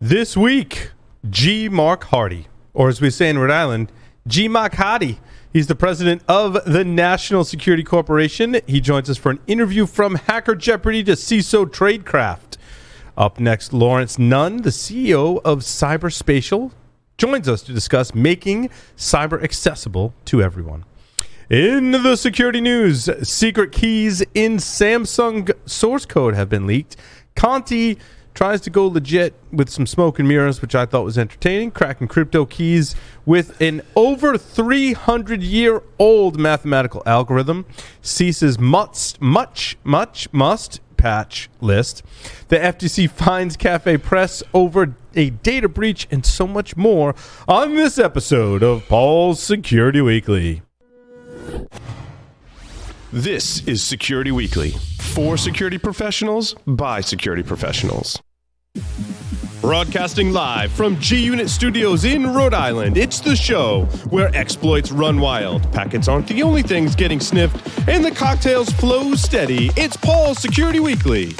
[0.00, 0.90] This week,
[1.30, 1.70] G.
[1.70, 3.90] Mark Hardy, or as we say in Rhode Island,
[4.26, 4.46] G.
[4.46, 5.18] Mark Hardy.
[5.50, 8.60] He's the president of the National Security Corporation.
[8.66, 12.58] He joins us for an interview from Hacker Jeopardy to CISO Tradecraft.
[13.16, 16.72] Up next, Lawrence Nunn, the CEO of Cyberspatial,
[17.16, 18.68] joins us to discuss making
[18.98, 20.84] cyber accessible to everyone.
[21.48, 26.96] In the security news, secret keys in Samsung source code have been leaked.
[27.34, 27.98] Conti
[28.36, 31.70] tries to go legit with some smoke and mirrors, which I thought was entertaining.
[31.70, 37.64] Cracking crypto keys with an over 300 year old mathematical algorithm.
[38.02, 42.02] CISA's must, much, much, must patch list.
[42.48, 47.14] The FTC finds Cafe Press over a data breach and so much more
[47.48, 50.62] on this episode of Paul's Security Weekly.
[53.12, 58.20] This is Security Weekly for security professionals by security professionals.
[59.60, 65.18] Broadcasting live from G Unit Studios in Rhode Island, it's the show where exploits run
[65.18, 69.70] wild, packets aren't the only things getting sniffed, and the cocktails flow steady.
[69.76, 71.34] It's Paul's Security Weekly.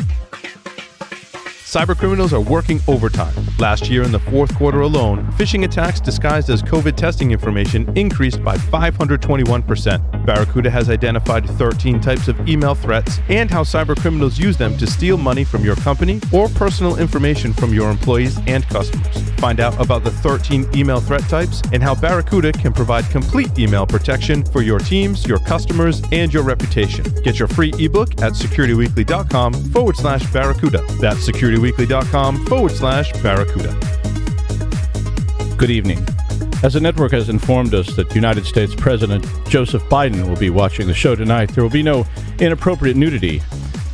[1.67, 3.34] Cybercriminals are working overtime.
[3.59, 8.41] Last year, in the fourth quarter alone, phishing attacks disguised as COVID testing information increased
[8.45, 10.25] by 521%.
[10.25, 15.17] Barracuda has identified 13 types of email threats and how cybercriminals use them to steal
[15.17, 19.28] money from your company or personal information from your employees and customers.
[19.41, 23.87] Find out about the 13 email threat types and how Barracuda can provide complete email
[23.87, 27.05] protection for your teams, your customers, and your reputation.
[27.25, 30.84] Get your free ebook at securityweekly.com forward slash Barracuda.
[31.00, 33.74] That's security securityweekly.com forward slash Barracuda.
[35.56, 36.04] Good evening.
[36.62, 40.86] As the network has informed us that United States President Joseph Biden will be watching
[40.86, 42.06] the show tonight, there will be no
[42.38, 43.42] inappropriate nudity.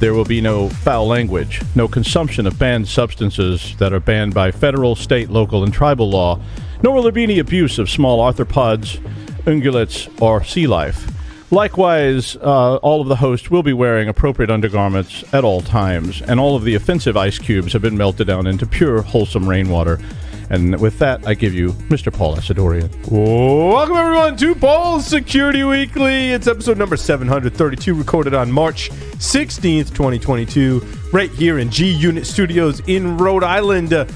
[0.00, 4.50] There will be no foul language, no consumption of banned substances that are banned by
[4.50, 6.40] federal, state, local, and tribal law,
[6.82, 8.98] nor will there be any abuse of small arthropods,
[9.44, 11.11] ungulates, or sea life.
[11.52, 16.40] Likewise, uh, all of the hosts will be wearing appropriate undergarments at all times, and
[16.40, 20.00] all of the offensive ice cubes have been melted down into pure, wholesome rainwater.
[20.48, 22.10] And with that, I give you Mr.
[22.10, 22.88] Paul Asadoorian.
[23.06, 26.30] Welcome, everyone, to Paul's Security Weekly.
[26.30, 28.88] It's episode number 732, recorded on March
[29.18, 30.80] 16th, 2022,
[31.12, 33.92] right here in G Unit Studios in Rhode Island.
[33.92, 34.06] Uh,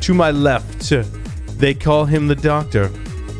[0.00, 1.04] to my left, uh,
[1.58, 2.90] they call him the Doctor.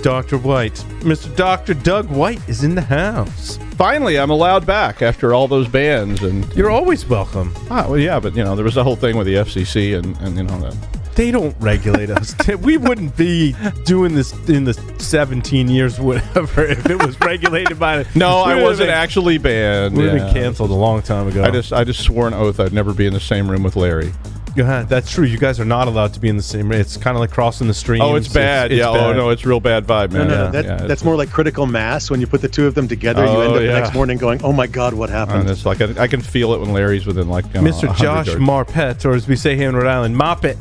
[0.02, 0.38] Dr.
[0.38, 0.74] White.
[1.00, 1.34] Mr.
[1.36, 1.74] Dr.
[1.74, 3.58] Doug White is in the house.
[3.76, 7.52] Finally, I'm allowed back after all those bans, and You're always welcome.
[7.70, 10.16] ah, well, yeah, but you know, there was a whole thing with the FCC, and
[10.18, 10.76] and you know that.
[11.14, 12.36] They don't regulate us.
[12.60, 18.04] we wouldn't be doing this in the 17 years, whatever, if it was regulated by.
[18.04, 19.96] The No, I wasn't actually banned.
[19.96, 20.12] Yeah.
[20.12, 21.42] been canceled a long time ago.
[21.42, 23.74] I just I just swore an oath I'd never be in the same room with
[23.74, 24.12] Larry.
[24.58, 25.24] Yeah, that's true.
[25.24, 26.68] You guys are not allowed to be in the same.
[26.68, 26.80] Room.
[26.80, 28.02] It's kind of like crossing the stream.
[28.02, 28.72] Oh, it's bad.
[28.72, 28.88] yeah.
[28.88, 30.28] Oh no, it's real bad vibe, man.
[30.28, 30.50] no, yeah, no.
[30.50, 32.10] That, yeah, that's more like critical mass.
[32.10, 33.66] When you put the two of them together, you Oh, end up yeah.
[33.72, 36.20] the next morning going, "Oh my God, what happened?" And it's like I, I can
[36.20, 37.94] feel it when Larry's within like you know, Mr.
[37.96, 38.34] Josh yards.
[38.40, 40.56] Marpet, or as we say here in Rhode Island, Moppet.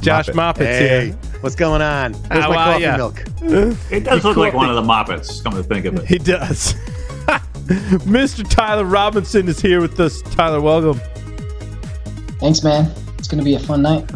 [0.00, 0.34] Josh Moppet.
[0.34, 1.14] Moppet's hey, here.
[1.42, 2.14] what's going on?
[2.14, 2.96] Where's How my coffee ya?
[2.96, 3.22] milk?
[3.92, 6.06] It does look like one of the Moppets, come to think of it.
[6.06, 6.74] He does.
[8.02, 8.48] Mr.
[8.48, 10.22] Tyler Robinson is here with us.
[10.22, 11.00] Tyler, welcome.
[12.40, 12.92] Thanks, man.
[13.32, 14.10] Going to be a fun night.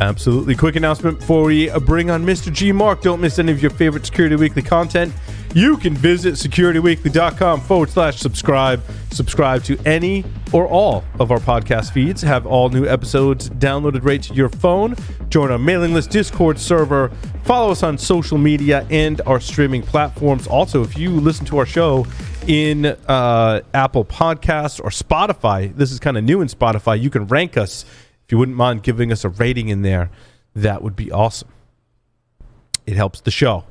[0.00, 0.56] Absolutely.
[0.56, 2.52] Quick announcement before we uh, bring on Mr.
[2.52, 3.00] G Mark.
[3.00, 5.14] Don't miss any of your favorite Security Weekly content.
[5.54, 8.82] You can visit securityweekly.com forward slash subscribe.
[9.12, 12.20] Subscribe to any or all of our podcast feeds.
[12.22, 14.96] Have all new episodes downloaded right to your phone.
[15.28, 17.12] Join our mailing list, Discord server.
[17.44, 20.48] Follow us on social media and our streaming platforms.
[20.48, 22.06] Also, if you listen to our show
[22.48, 27.28] in uh, Apple Podcasts or Spotify, this is kind of new in Spotify, you can
[27.28, 27.84] rank us.
[28.24, 30.10] If you wouldn't mind giving us a rating in there,
[30.54, 31.48] that would be awesome.
[32.86, 33.64] It helps the show.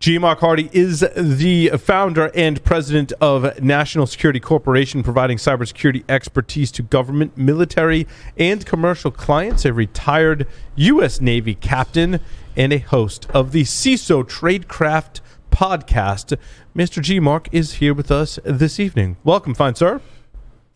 [0.00, 0.16] G.
[0.16, 6.84] Mark Hardy is the founder and president of National Security Corporation, providing cybersecurity expertise to
[6.84, 8.06] government, military,
[8.36, 9.64] and commercial clients.
[9.64, 11.20] A retired U.S.
[11.20, 12.20] Navy captain
[12.56, 15.20] and a host of the CISO Tradecraft
[15.50, 16.38] podcast.
[16.76, 17.02] Mr.
[17.02, 17.18] G.
[17.18, 19.16] Mark is here with us this evening.
[19.24, 20.00] Welcome, fine sir.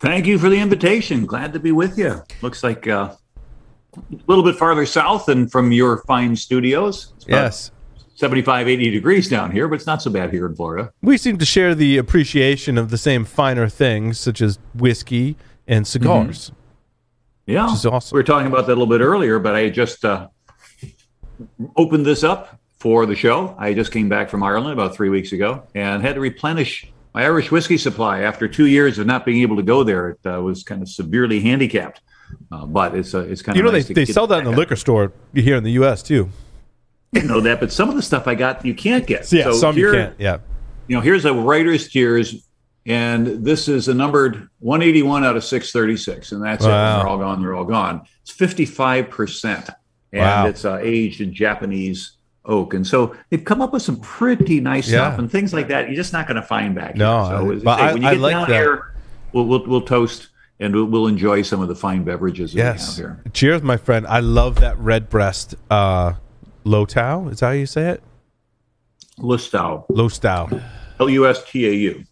[0.03, 1.25] Thank you for the invitation.
[1.25, 2.21] Glad to be with you.
[2.41, 3.15] Looks like uh,
[3.95, 7.13] a little bit farther south than from your fine studios.
[7.15, 7.71] It's about Yes.
[8.15, 10.91] 75, 80 degrees down here, but it's not so bad here in Florida.
[11.01, 15.37] We seem to share the appreciation of the same finer things, such as whiskey
[15.69, 16.51] and cigars.
[17.45, 17.67] Yeah.
[17.67, 18.13] Which is awesome.
[18.13, 20.27] We were talking about that a little bit earlier, but I just uh,
[21.77, 23.55] opened this up for the show.
[23.57, 27.23] I just came back from Ireland about three weeks ago and had to replenish my
[27.23, 30.09] Irish whiskey supply after two years of not being able to go there.
[30.09, 32.01] It uh, was kind of severely handicapped.
[32.51, 34.45] Uh, but it's uh, it's kind of You know, nice they, they sell that in
[34.45, 36.01] the liquor store here in the U.S.
[36.01, 36.29] too.
[37.15, 39.31] I know that, but some of the stuff I got you can't get.
[39.31, 40.15] Yeah, So some you here- can't.
[40.19, 40.37] Yeah.
[40.87, 42.47] you know, here's a writer's tears,
[42.87, 46.69] and this is a numbered 181 out of 636, and that's it.
[46.69, 46.97] Wow.
[46.97, 47.41] When they're all gone.
[47.41, 48.01] They're all gone.
[48.23, 49.69] It's 55 percent,
[50.11, 50.47] and Wow.
[50.47, 52.13] it's uh, aged in Japanese
[52.45, 54.99] oak, and so they've come up with some pretty nice Yeah.
[55.07, 55.87] stuff and things like that.
[55.87, 56.95] You're just not going to find back.
[56.95, 57.59] No, here.
[57.59, 58.55] so but I say, I- when you I get like down that.
[58.55, 58.93] here,
[59.31, 60.27] we'll, we'll we'll toast
[60.59, 62.97] and we'll, we'll enjoy some of the fine beverages Yes.
[62.97, 63.31] we have here.
[63.33, 64.05] Cheers, my friend.
[64.07, 66.13] I love that Redbreast uh,
[66.65, 67.31] Lotau.
[67.31, 68.03] Is that how you say it?
[69.19, 70.61] Lustau, Lostau.
[70.99, 72.03] L U S T A U,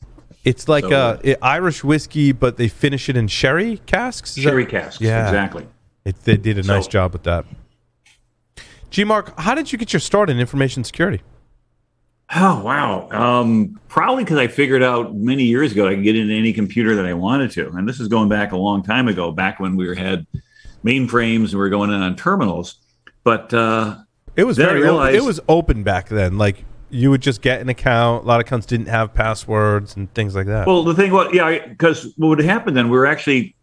[0.43, 4.31] It's like So, uh, i- Irish whiskey, but they finish it in sherry casks.
[4.31, 5.01] Is that- sherry casks.
[5.01, 5.25] Yeah.
[5.25, 5.67] exactly.
[6.05, 7.45] It, they did a nice So- job with that.
[8.91, 11.21] G Mark, how did you get your start in information security?
[12.33, 13.09] Oh wow!
[13.11, 16.95] Um, probably because I figured out many years ago I could get into any computer
[16.95, 19.75] that I wanted to, and this is going back a long time ago, back when
[19.75, 20.25] we had
[20.85, 22.75] mainframes and we were going in on terminals.
[23.23, 23.97] But uh,
[24.35, 24.81] It was very.
[24.81, 26.37] realized- it was open back then.
[26.37, 28.23] Like you would just get an account.
[28.23, 30.67] A lot of accounts didn't have passwords and things like that.
[30.67, 32.89] well, the thing was, yeah, because what would happen then?
[32.89, 33.55] We were actually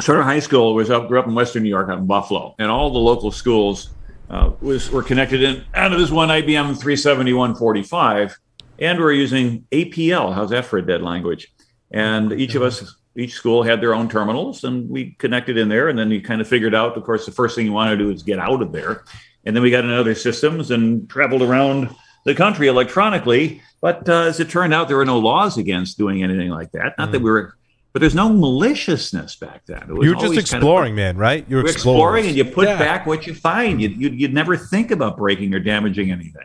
[0.00, 2.54] sort of high school was up, grew up in Western New York, out in Buffalo,
[2.58, 3.90] and all the local schools
[4.30, 8.38] uh, was were connected in out of this one IBM 37145,
[8.78, 10.34] and we're using APL.
[10.34, 11.52] How's that for a dead language?
[11.90, 15.88] And each of us, each school had their own terminals, and we connected in there.
[15.88, 17.96] And then you kind of figured out, of course, the first thing you want to
[17.96, 19.04] do is get out of there.
[19.44, 21.94] And then we got into other systems and traveled around
[22.24, 23.62] the country electronically.
[23.80, 26.98] But uh, as it turned out, there were no laws against doing anything like that.
[26.98, 27.56] Not that we were,
[27.92, 29.82] but there's no maliciousness back then.
[29.82, 31.44] It was you were just always kind of- exploring, man, right?
[31.48, 32.26] You were you're exploring explorers.
[32.26, 32.78] and you put Yeah.
[32.78, 33.80] back what you find.
[33.80, 36.42] You, you'd, you'd never think about breaking or damaging anything.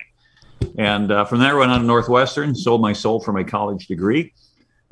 [0.77, 3.87] And uh, from there, I went on to Northwestern, sold my soul for my college
[3.87, 4.33] degree.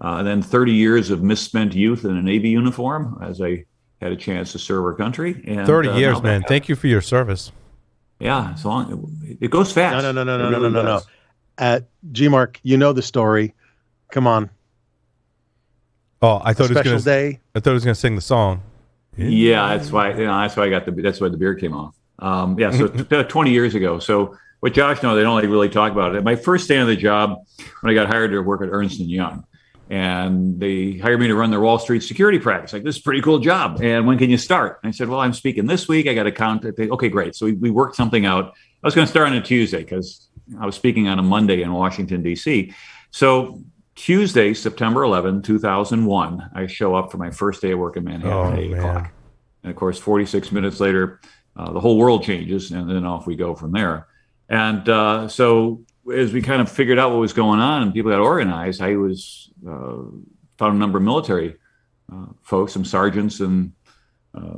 [0.03, 3.65] Uh, and then 30 years of misspent youth in a Navy uniform as I
[4.01, 5.43] had a chance to serve our country.
[5.47, 6.41] And, Thirty uh, years, man.
[6.41, 7.51] back- Thank you for your service.
[8.19, 9.37] Yeah, so long.
[9.39, 10.03] It goes fast.
[10.03, 10.87] No, no, no, no, It no, no, really no, no.
[10.97, 11.07] does.
[11.57, 13.53] At G Mark, you know the story.
[14.11, 14.49] Come on.
[16.21, 17.03] Oh, I thought it was special gonna.
[17.03, 17.39] day.
[17.55, 18.61] I thought it was gonna sing the song.
[19.17, 20.09] Yeah, that's why.
[20.11, 20.91] You know, that's why I got the.
[20.91, 21.95] That's why the beer came off.
[22.19, 23.99] Um, yeah, so t- uh, 20 years ago.
[23.99, 26.23] So what Josh knows, they don't like really talk about it.
[26.23, 27.43] My first day on the job,
[27.81, 29.43] when I got hired to work at Ernst and Young,
[29.89, 32.71] and they hired me to run their Wall Street security practice.
[32.71, 33.81] Like this is a pretty cool job.
[33.81, 34.79] And when can you start?
[34.83, 36.07] And I said, well, I'm speaking this week.
[36.07, 36.63] I got to count.
[36.63, 37.35] Okay, great.
[37.35, 38.53] So we, we worked something out.
[38.83, 40.29] I was going to start on a Tuesday because
[40.59, 42.73] I was speaking on a Monday in Washington D.C.
[43.09, 43.61] So
[44.01, 48.33] Tuesday, September 11, 2001, I show up for my first day of work in Manhattan
[48.33, 48.79] Oh, at 8 man.
[48.79, 49.11] o'clock.
[49.61, 51.19] And of course, 46 minutes later,
[51.55, 54.07] uh, the whole world changes, and then off we go from there.
[54.49, 58.09] And uh, so, as we kind of figured out what was going on and people
[58.09, 59.97] got organized, I was uh,
[60.57, 61.57] found a number of military
[62.11, 63.71] uh, folks, some sergeants and
[64.33, 64.57] uh,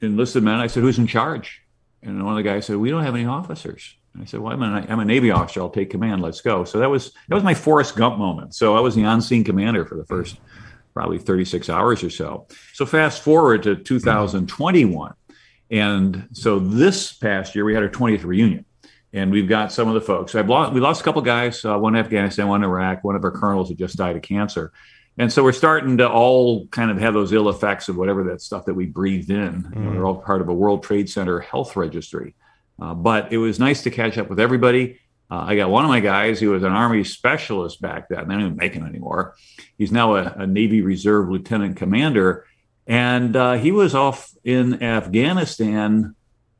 [0.00, 0.54] enlisted men.
[0.54, 1.60] I said, "Who's in charge?"
[2.02, 4.52] And one of the guys said, "We don't have any officers." And I said, "Well,
[4.52, 5.60] I'm a, I'm a Navy officer.
[5.60, 6.20] I'll take command.
[6.22, 8.54] Let's go." So that was that was my Forrest Gump moment.
[8.54, 10.38] So I was the on-scene commander for the first
[10.94, 12.46] probably 36 hours or so.
[12.74, 15.14] So fast forward to 2021.
[15.70, 18.64] And so this past year, we had our 20th reunion.
[19.12, 20.34] And we've got some of the folks.
[20.34, 23.02] I've lost, we lost a couple guys, uh, one in Afghanistan, one in Iraq.
[23.02, 24.72] One of our colonels had just died of cancer.
[25.18, 28.40] And so we're starting to all kind of have those ill effects of whatever that
[28.40, 29.70] stuff that we breathed in.
[29.74, 32.34] You know, they're all part of a World Trade Center health registry.
[32.80, 34.98] Uh, but it was nice to catch up with everybody.
[35.30, 38.26] Uh, I got one of my guys who was an Army specialist back then.
[38.26, 39.36] They don't even make him anymore.
[39.78, 42.46] He's now a, a Navy Reserve lieutenant commander.
[42.86, 46.16] And uh, he was off in Afghanistan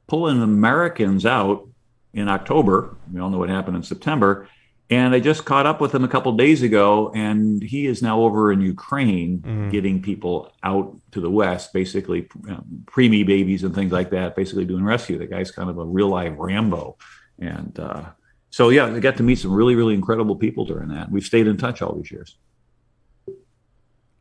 [0.07, 1.69] pulling Americans out
[2.13, 2.97] in October.
[3.13, 4.49] We all know what happened in September.
[4.91, 8.21] And I just caught up with him a couple days ago, and he is now
[8.23, 13.93] over in Ukraine getting people out to the West, basically um, preemie babies and things
[13.93, 15.17] like that, basically doing rescue.
[15.17, 16.97] The guy's kind of a real live Rambo.
[17.39, 18.07] And uh,
[18.51, 21.09] so, yeah, I got to meet some really, really incredible people during that.
[21.09, 22.37] We've stayed in touch all these years.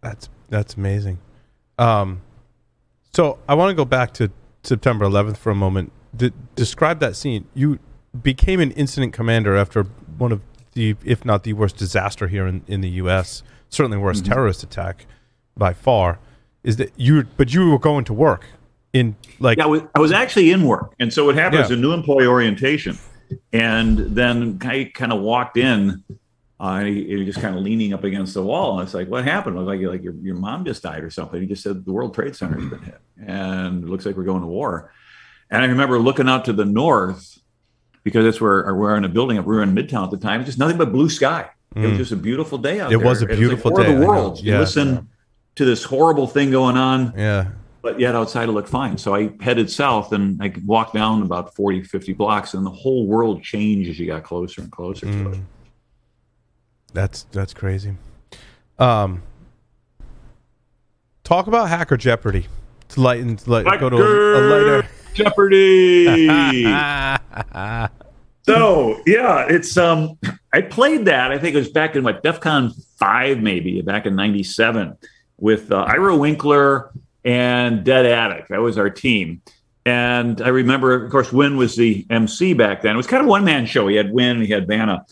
[0.02, 1.18] That's that's amazing.
[1.80, 2.22] Um,
[3.12, 4.32] so I want to go back to
[4.64, 5.92] September 11th for a moment.
[6.16, 7.48] De- describe that scene.
[7.56, 7.80] You
[8.22, 9.84] became an incident commander after
[10.18, 10.42] one of
[10.74, 13.44] the, if not the worst disaster here in, in the U.S.
[13.70, 14.34] Certainly worst Mm-hmm.
[14.34, 15.06] terrorist attack
[15.58, 16.20] by far.
[16.64, 17.24] Is that you?
[17.38, 18.46] But you were going to work
[18.94, 21.70] in like Yeah, I was, I was actually in work, and so what happened was
[21.70, 21.78] Yeah.
[21.78, 22.98] a new employee orientation,
[23.54, 26.04] and then I kind of walked in,
[26.60, 28.94] uh, and he, he just kind of leaning up against the wall, and I was
[28.94, 31.48] like, "What happened?" I was like, "Like your your mom just died or something." He
[31.48, 34.48] just said the World Trade Center's been hit, and it looks like we're going to
[34.48, 34.92] war.
[35.52, 37.40] And I remember looking out to the north
[38.04, 39.38] because that's where we're in a building.
[39.38, 40.46] We were in Midtown at the time.
[40.46, 41.50] Just nothing but blue sky.
[41.76, 42.96] It was just a beautiful day out Mm.
[42.96, 43.08] It there.
[43.08, 44.40] was a like beautiful of day, The world.
[44.42, 44.60] You Yeah.
[44.60, 45.08] listen
[45.56, 47.50] to this horrible thing going on yeah.
[47.82, 48.98] but yet outside it looked fine.
[48.98, 53.06] So I headed south and I walked down about 40, 50 blocks, and the whole
[53.06, 55.34] world changed as you got closer and closer to Mm.
[55.36, 55.40] it.
[56.94, 57.96] That's that's crazy.
[58.80, 59.22] Um,
[61.24, 62.48] talk about Hacker Jeopardy.
[62.90, 64.88] To lighten, to let, go to a, a lighter.
[65.14, 66.06] Jeopardy.
[68.44, 70.18] so yeah, it's um
[70.54, 71.32] I played that.
[71.32, 74.98] I think it was back in what DEF CON five, maybe back in '97,
[75.38, 76.92] with uh, Ira Winkler
[77.24, 78.50] and Dead Addict.
[78.50, 79.42] That was our team.
[79.86, 82.94] And I remember, of course, Winn was the MC back then.
[82.94, 83.88] It was kind of one man show.
[83.88, 85.06] He had Winn, he had Vanna,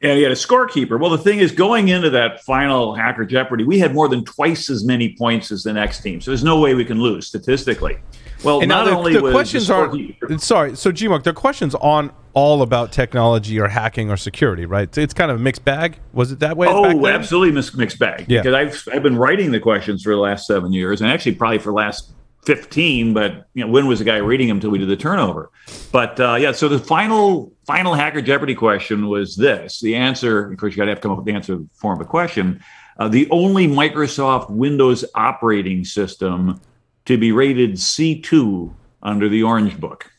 [0.00, 0.98] and he had a scorekeeper.
[0.98, 4.70] Well, the thing is, going into that final Hacker Jeopardy, we had more than twice
[4.70, 6.20] as many points as the next team.
[6.20, 7.98] So there's no way we can lose statistically.
[8.44, 9.92] Well, And not the, only the was questions are
[10.38, 10.76] sorry.
[10.76, 14.96] So Gmark, the questions aren't all about technology or hacking or security, right?
[14.96, 15.98] It's kind of a mixed bag.
[16.12, 16.68] Was it that way?
[16.68, 18.26] back Oh, absolutely mixed bag.
[18.28, 18.42] Yeah.
[18.42, 21.58] Because I've I've been writing the questions for the last seven years, and actually probably
[21.58, 22.12] for the last
[22.44, 23.12] fifteen.
[23.12, 25.50] But you know, when was the guy reading them until we did the turnover?
[25.90, 30.52] But uh, yeah, so the final final Hacker Jeopardy question was this: the answer.
[30.52, 32.00] Of course, you got to have to come up with the answer in the form
[32.00, 32.62] of a question.
[33.00, 36.60] Uh, the only Microsoft Windows operating system
[37.08, 40.10] to be rated C two under the Orange Book.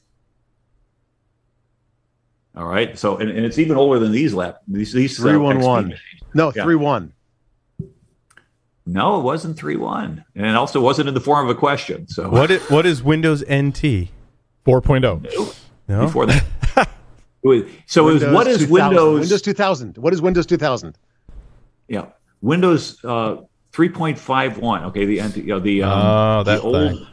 [2.55, 2.97] All right.
[2.97, 5.63] So, and, and it's even older than these lap these these uh, Three one XP
[5.67, 5.87] one.
[5.89, 6.01] machines.
[6.33, 6.63] No, Yeah.
[6.63, 7.13] three one.
[8.87, 12.07] No, it wasn't three one, and it also wasn't in the form of a question.
[12.07, 14.09] So What is, what is Windows NT?
[14.65, 15.55] 4.0.
[15.87, 16.01] No.
[16.05, 16.43] before that?
[17.41, 19.19] It was- so it was what is Windows?
[19.21, 19.97] Windows 2000.
[19.99, 20.97] What is Windows 2000?
[21.87, 22.07] Yeah,
[22.41, 23.37] Windows uh,
[23.71, 24.83] three point five one.
[24.85, 26.75] Okay, the you know, the um, Oh, the old.
[26.75, 27.07] thing.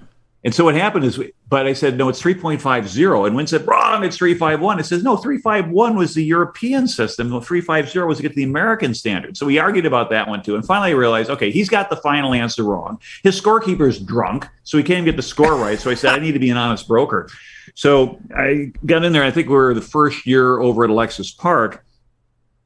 [0.44, 3.34] And so what happened is, but I said no, it's three point five zero, and
[3.34, 4.78] Winn said wrong, it's three five one.
[4.78, 8.18] It says no, three five one was the European system, no, three five zero was
[8.18, 9.36] to get the American standard.
[9.36, 11.96] So we argued about that one too, and finally I realized, okay, he's got the
[11.96, 13.00] final answer wrong.
[13.24, 15.80] His scorekeeper's drunk, so he can't get the score right.
[15.80, 17.28] So I said I need to be an honest broker.
[17.74, 19.24] So I got in there.
[19.24, 21.84] I think we were the first year over at Alexis Park,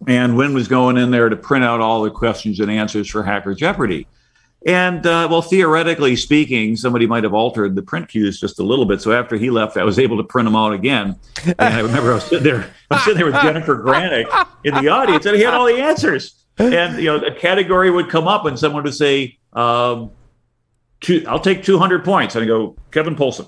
[0.07, 3.23] and Winn was going in there to print out all the questions and answers for
[3.23, 4.07] Hacker Jeopardy.
[4.67, 8.85] And uh, well, theoretically speaking, somebody might have altered the print queues just a little
[8.85, 9.01] bit.
[9.01, 11.17] So after he left, I was able to print them out again.
[11.47, 14.27] And I remember I was sitting there, I was sitting there with Jennifer Granick
[14.65, 16.45] in the audience, and he had all the answers.
[16.59, 20.11] And you know, a category would come up, and someone would say, um,
[21.01, 23.47] two, "I'll take 200 points," and I go, "Kevin Poulsen,"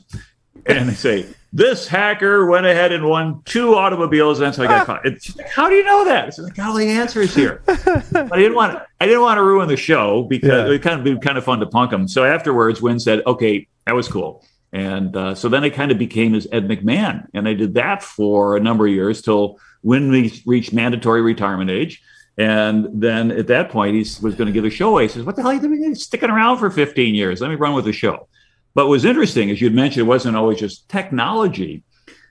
[0.64, 4.86] and they say, "This hacker went ahead and won two automobiles." And so I got
[4.86, 5.04] caught.
[5.06, 6.28] It's like, how do you know that?
[6.28, 7.62] It's like, got all the answers here.
[7.66, 10.64] But I didn't want to, I didn't want to ruin the show because Yeah.
[10.66, 12.08] it would kind of be kind of fun to punk him.
[12.08, 15.98] So afterwards, Winn said, "Okay, that was cool." And uh, so then I kind of
[15.98, 20.10] became his Ed McMahon, and I did that for a number of years till when
[20.10, 22.00] we reached mandatory retirement age.
[22.38, 25.02] And then at that point, he was going to give a show away.
[25.02, 25.94] He says, "What the hell are you doing?
[25.94, 27.42] Sticking around for 15 years?
[27.42, 28.26] Let me run with the show."
[28.74, 31.82] But what was interesting, as you'd mentioned, it wasn't always just technology.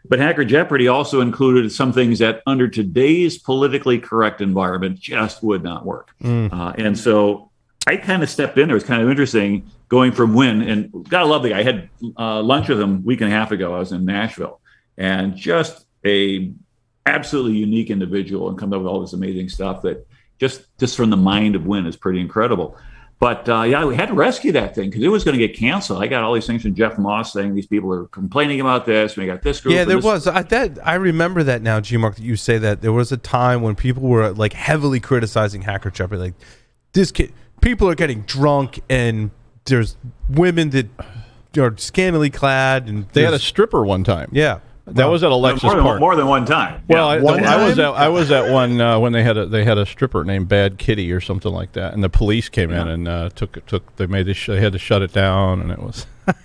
[0.03, 5.63] But Hacker Jeopardy also included some things that, under today's politically correct environment, just would
[5.63, 6.10] not work.
[6.51, 7.51] Uh, and so
[7.88, 8.67] I kind of stepped in.
[8.67, 11.60] There, it was kind of interesting going from Winn and gotta love the guy.
[11.60, 13.75] I had uh, lunch with him a week and a half ago.
[13.75, 14.60] I was in Nashville,
[14.98, 16.51] and just a
[17.05, 20.07] absolutely unique individual, and come up with all this amazing stuff that
[20.39, 22.75] just just from the mind of Winn is pretty incredible.
[23.21, 25.55] But uh, yeah, we had to rescue that thing because it was going to get
[25.55, 26.01] canceled.
[26.01, 29.15] I got all these things from Jeff Moss saying these people are complaining about this.
[29.15, 29.75] We got this group.
[29.75, 30.25] Yeah, there this- was.
[30.25, 32.15] I, that I remember that now, G Mark.
[32.15, 35.91] That you say that there was a time when people were like heavily criticizing Hacker
[35.91, 36.19] Jeopardy.
[36.19, 36.33] Like
[36.93, 39.29] this kid, people are getting drunk, and
[39.65, 39.97] there's
[40.27, 40.87] women that
[41.59, 44.29] are scantily clad, and They had a stripper one time.
[44.33, 44.61] yeah.
[44.88, 46.00] That was at Alexis more than, Park.
[46.00, 46.83] more than one time.
[46.89, 47.19] Well, Yeah.
[47.19, 49.63] I, One I was at I was at one uh, when they had a they
[49.63, 52.88] had a stripper named Bad Kitty or something like that, and the police came in
[52.88, 55.71] and uh, took took they made this sh- they had to shut it down, and
[55.71, 56.05] it was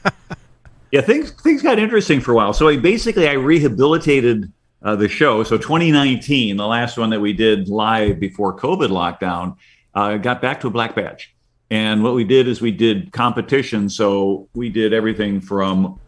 [0.93, 2.53] Yeah, things things got interesting for a while.
[2.53, 4.53] So I basically I rehabilitated
[4.83, 5.43] uh, the show.
[5.43, 9.57] So 2019, the last one that we did live before COVID lockdown,
[9.95, 11.35] uh, got back to a black badge.
[11.71, 13.89] And what we did is we did competition.
[13.89, 15.99] So we did everything from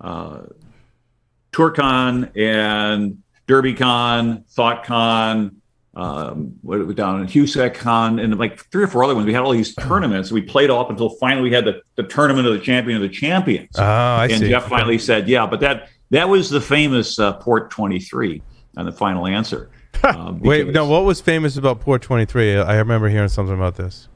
[0.00, 0.42] uh,
[1.52, 5.54] ToorCon and DerbyCon, ThoughtCon,
[5.94, 9.26] um, what we down in HouSecCon, and like three or four other ones.
[9.26, 10.30] We had all these tournaments.
[10.30, 13.02] We played all up until finally we had the, the tournament of the champion of
[13.02, 14.34] the champions Oh, I see.
[14.34, 14.48] and see.
[14.50, 18.40] Jeff finally said, "Yeah, but that that was the famous uh, Port 23
[18.76, 19.70] and the final answer."
[20.02, 20.86] Uh, Wait, no.
[20.86, 22.56] What was famous about Port Twenty Three?
[22.56, 24.08] I remember hearing something about this.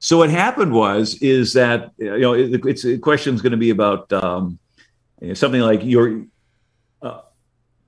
[0.00, 3.70] So what happened was is that you know it, it's the question's going to be
[3.70, 4.58] about um,
[5.34, 6.22] something like you're uh,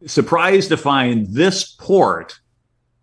[0.07, 2.39] surprised to find this port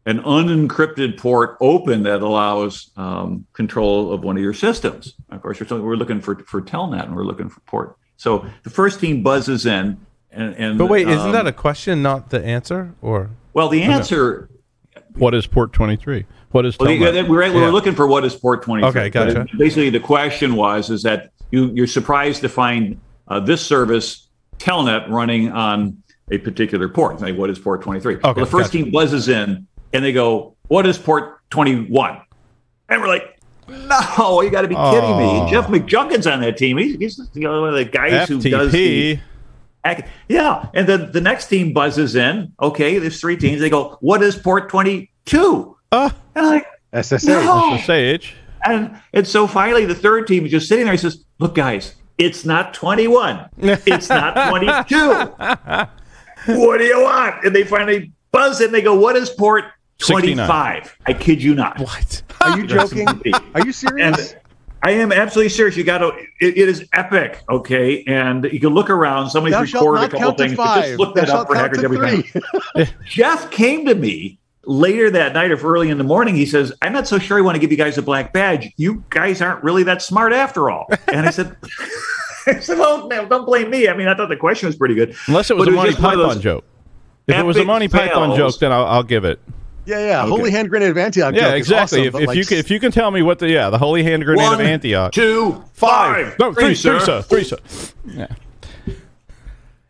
[0.08, 5.14] an unencrypted port open that allows um, control of one of your systems.
[5.30, 7.98] Of course, we're, we're looking for for Telnet and we're looking for port.
[8.18, 10.00] So the first team buzzes in,
[10.32, 12.94] and, and But wait, isn't um, that a question, not the answer?
[13.02, 13.70] Or well?
[13.70, 14.50] The answer
[15.16, 16.26] What is port 23?
[16.52, 17.14] What is Well, Telnet?
[17.14, 17.70] yeah, we're, we Yeah.
[17.70, 18.90] looking for what is port 23.
[18.90, 19.48] Okay, But gotcha.
[19.58, 24.28] Basically, the question was is that you, you're surprised to find uh, this service,
[24.58, 27.22] Telnet, running on a particular port.
[27.22, 28.18] Like, what is port 23?
[28.24, 28.84] well, the first gotcha.
[28.84, 32.22] team buzzes in and they go, what is port 21?
[32.90, 35.46] And we're like, no, you got to be kidding Aw.
[35.46, 35.52] me.
[35.52, 36.78] Jeff McJunkin's on that team.
[36.78, 39.20] He's, he's you know, one of the guys who does the,
[39.86, 40.08] FTP.
[40.28, 42.54] Yeah, and then the next team buzzes in.
[42.62, 43.62] Okay, there's three teams.
[43.62, 46.16] They go, "What is port 22?" Ah.
[46.36, 46.68] and I'm like,
[47.04, 47.26] SSH.
[47.26, 47.80] no.
[47.86, 48.36] Sage.
[48.66, 50.94] And and so finally, the third team is just sitting there.
[50.94, 53.50] He says, "Look, guys, it's not 21.
[53.58, 55.88] It's not 22.
[56.46, 59.66] what do you want?" And they finally buzz and They go, "What is port
[60.00, 60.48] 69.
[60.48, 61.80] 25?" I kid you not.
[61.80, 62.22] what?
[62.42, 63.08] Are you joking?
[63.54, 64.34] Are you serious?
[64.34, 64.42] And
[64.84, 65.78] I am absolutely serious.
[65.78, 66.08] You got to.
[66.40, 67.44] It, it is epic.
[67.50, 69.30] Okay, and you can look around.
[69.30, 70.56] Somebody's Thou recorded a couple things.
[70.56, 72.88] But just look Thou that up for count Hackers to time.
[73.06, 76.36] Jeff came to me later that night or early in the morning.
[76.36, 78.72] He says, I'm not so sure I want to give you guys a black badge.
[78.78, 80.88] You guys aren't really that smart after all.
[81.08, 82.21] And I said, I
[82.62, 83.88] said, well, no, don't blame me.
[83.88, 85.16] I mean, I thought the question was pretty good.
[85.28, 86.66] Unless it was But a Monty just one Python joke.
[87.28, 89.40] If it was a epic Monty Python joke, then I'll, I'll give it.
[89.86, 90.22] Yeah, yeah.
[90.22, 90.30] Okay.
[90.30, 91.34] Holy hand grenade of Antioch.
[91.34, 92.02] Yeah, joke is exactly.
[92.02, 93.80] awesome, if if like, you can, if you can tell me what the yeah the
[93.80, 96.38] holy hand grenade One, of Antioch Two, five.
[96.38, 96.98] no three, sir.
[97.00, 97.58] three sir three sir
[98.06, 98.28] yeah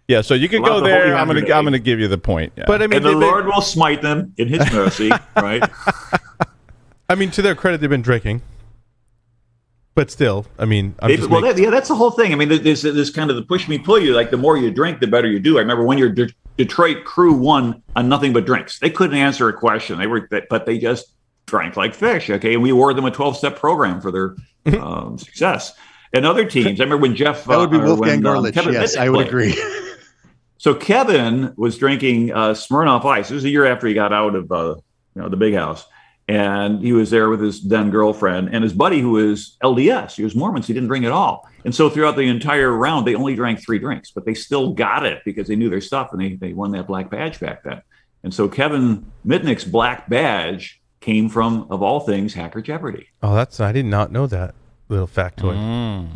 [0.08, 1.42] yeah so you can go there I'm gonna.
[1.54, 2.64] I'm gonna give you the point yeah.
[2.68, 5.64] But I mean, And the they've been- Lord will smite them in his mercy, right?
[7.10, 8.42] I mean, to their credit, they've been drinking.
[9.94, 12.32] But still, I mean, I'm They- just well, making- that, yeah, that's the whole thing.
[12.32, 14.14] I mean, there's there's kind of the push me pull you.
[14.14, 15.58] Like the more you drink, the better you do.
[15.58, 18.80] I remember when your De- Detroit crew won on nothing but drinks.
[18.80, 20.00] They couldn't answer a question.
[20.00, 21.14] They were, but they just
[21.46, 22.30] drank like fish.
[22.30, 24.36] Okay, and we awarded them a 12 step program for their
[24.80, 25.74] um, success.
[26.14, 28.56] And other teams, I remember when Jeff that would be uh, Wolfgang when, um, Gorlich.
[28.72, 29.52] Yes, Mitnick I would played.
[29.56, 29.64] agree.
[30.58, 33.30] So Kevin was drinking uh, Smirnoff Ice.
[33.30, 34.76] This was a year after he got out of uh,
[35.16, 35.86] you know the big house,
[36.32, 40.16] and he was there with his then girlfriend and his buddy who was LDS.
[40.16, 41.48] He was Mormon, so he didn't drink at all.
[41.66, 45.06] And so throughout the entire round, they only drank three drinks, but they still got
[45.06, 47.82] it because they knew their stuff and they they won that black badge back then.
[48.24, 53.08] And so Kevin Mitnick's black badge came from, of all things, Hacker Jeopardy.
[53.24, 54.56] oh, that's I did not know that
[54.88, 56.08] little factoid.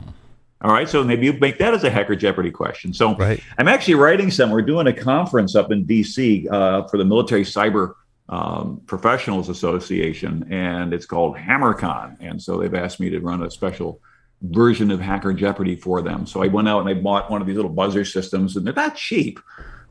[0.62, 2.94] All right, so maybe you make that as a Hacker Jeopardy question.
[2.94, 3.42] So Right.
[3.58, 4.50] I'm actually writing some.
[4.50, 7.94] We're doing a conference up in DC uh, for the Military Cyber
[8.30, 12.18] um, Professionals Association, and it's called HammerCon.
[12.20, 14.02] And so they've asked me to run a special
[14.42, 16.26] version of Hacker Jeopardy for them.
[16.26, 18.74] So I went out and I bought one of these little buzzer systems, and they're
[18.74, 19.40] not cheap,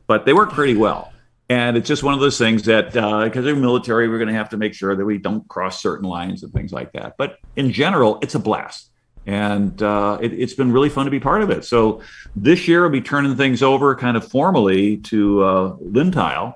[0.07, 1.11] but they work pretty well.
[1.47, 4.49] And it's just one of those things that because we're military, we're going to have
[4.49, 7.15] to make sure that we don't cross certain lines and things like that.
[7.17, 8.89] But in general, it's a blast
[9.25, 11.65] and uh, it, it's been really fun to be part of it.
[11.65, 12.01] So
[12.35, 16.55] this year I'll be turning things over kind of formally to uh, Lintile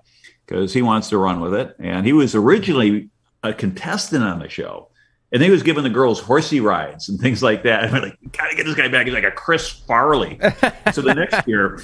[0.49, 3.09] because he wants to run with it, and he was originally
[3.43, 4.89] a contestant on the show,
[5.31, 7.83] and he was giving the girls horsey rides and things like that.
[7.83, 9.05] And we're like, gotta get this guy back.
[9.05, 10.39] He's like a Chris Farley.
[10.93, 11.79] so the next year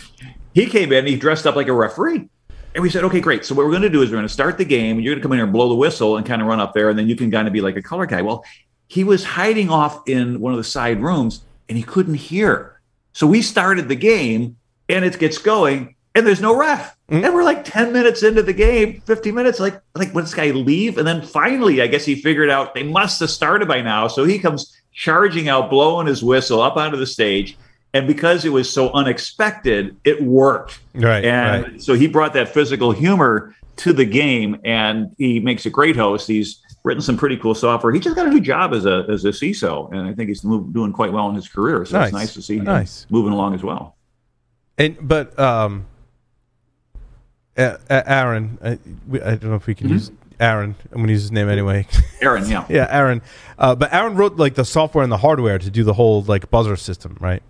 [0.54, 2.28] he came in, he dressed up like a referee.
[2.74, 3.46] And we said, okay, great.
[3.46, 4.98] So what we're going to do is we're going to start the game.
[4.98, 6.60] And you're going to come in here and blow the whistle and kind of run
[6.60, 8.22] up there, and then you can kind of be like a color guy.
[8.22, 8.44] Well,
[8.88, 12.82] he was hiding off in one of the side rooms and he couldn't hear.
[13.14, 14.58] So we started the game
[14.90, 16.96] and it gets going and there's no ref.
[17.10, 20.50] And we're like 10 minutes into the game, 50 minutes, like, like, what this guy
[20.52, 20.98] leave?
[20.98, 24.08] And then finally, I guess he figured out they must have started by now.
[24.08, 27.58] So he comes charging out, blowing his whistle up onto the stage.
[27.94, 30.80] And because it was so unexpected, it worked.
[30.96, 31.24] Right.
[31.24, 31.82] And right.
[31.82, 36.28] so he brought that physical humor to the game, and he makes a great host.
[36.28, 37.94] He's written some pretty cool software.
[37.94, 40.44] He just got a new job as a as a CISO, and I think he's
[40.44, 41.86] move, doing quite well in his career.
[41.86, 42.08] So Nice.
[42.08, 43.06] it's nice to see him Nice.
[43.10, 43.96] moving along as well.
[44.78, 45.86] And but um,
[47.58, 50.76] uh, uh, Aaron, I, we, I don't know if we can use Aaron.
[50.92, 51.88] I'm going to use his name anyway.
[52.22, 52.66] Aaron, yeah.
[52.70, 53.22] yeah, Aaron.
[53.58, 56.50] Uh, but Aaron wrote like the software and the hardware to do the whole like
[56.50, 57.42] buzzer system, right?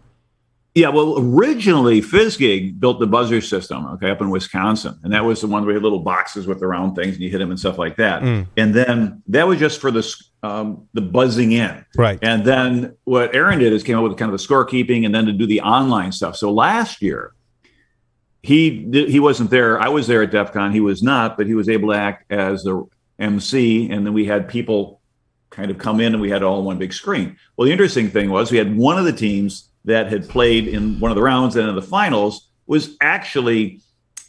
[0.76, 5.40] Yeah, well, originally FizzGig built the buzzer system, okay, up in Wisconsin, and that was
[5.40, 7.50] the one where you had little boxes with the round things, and you hit them
[7.50, 8.22] and stuff like that.
[8.22, 8.48] Mm.
[8.58, 10.06] And then that was just for the
[10.44, 12.20] um, the buzzing in, Right.
[12.22, 15.26] And then what Aaron did is came up with kind of the scorekeeping, and then
[15.28, 16.36] to do the online stuff.
[16.36, 17.35] So last year,
[18.46, 19.80] he he wasn't there.
[19.82, 20.72] I was there at DEF CON.
[20.72, 22.86] He was not, but he was able to act as the
[23.18, 25.02] MC, and then we had people
[25.50, 27.38] kind of come in and we had all on one big screen.
[27.56, 31.00] Well, the interesting thing was we had one of the teams that had played in
[31.00, 33.80] one of the rounds and in the finals was actually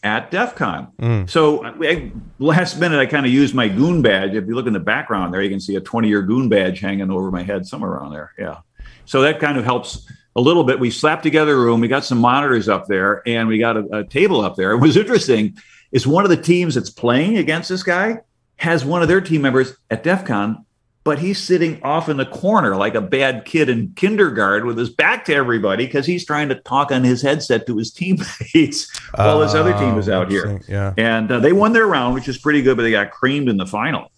[0.03, 0.93] at DEF CON.
[1.01, 1.29] Mm.
[1.29, 4.35] So I, last minute, I kind of used my goon badge.
[4.35, 6.81] If you look in the background there, you can see a 20 year goon badge
[6.81, 8.33] hanging over my head somewhere around there.
[8.39, 8.59] Yeah.
[9.05, 10.79] So that kind of helps a little bit.
[10.79, 11.81] We slapped together a room.
[11.81, 14.73] We got some monitors up there and we got a, a table up there.
[14.77, 15.57] It was interesting
[15.91, 18.19] is one of the teams that's playing against this guy
[18.57, 20.67] has one of their team members at DEF CON
[21.07, 24.91] but he's sitting off in the corner like a bad kid in kindergarten with his
[24.91, 29.41] back to everybody because he's trying to talk on his headset to his teammates while
[29.41, 30.61] his other team is out here.
[30.67, 30.95] Yeah.
[30.97, 33.57] And uh, they won their round, which is pretty good, but they got creamed in
[33.57, 34.11] the final.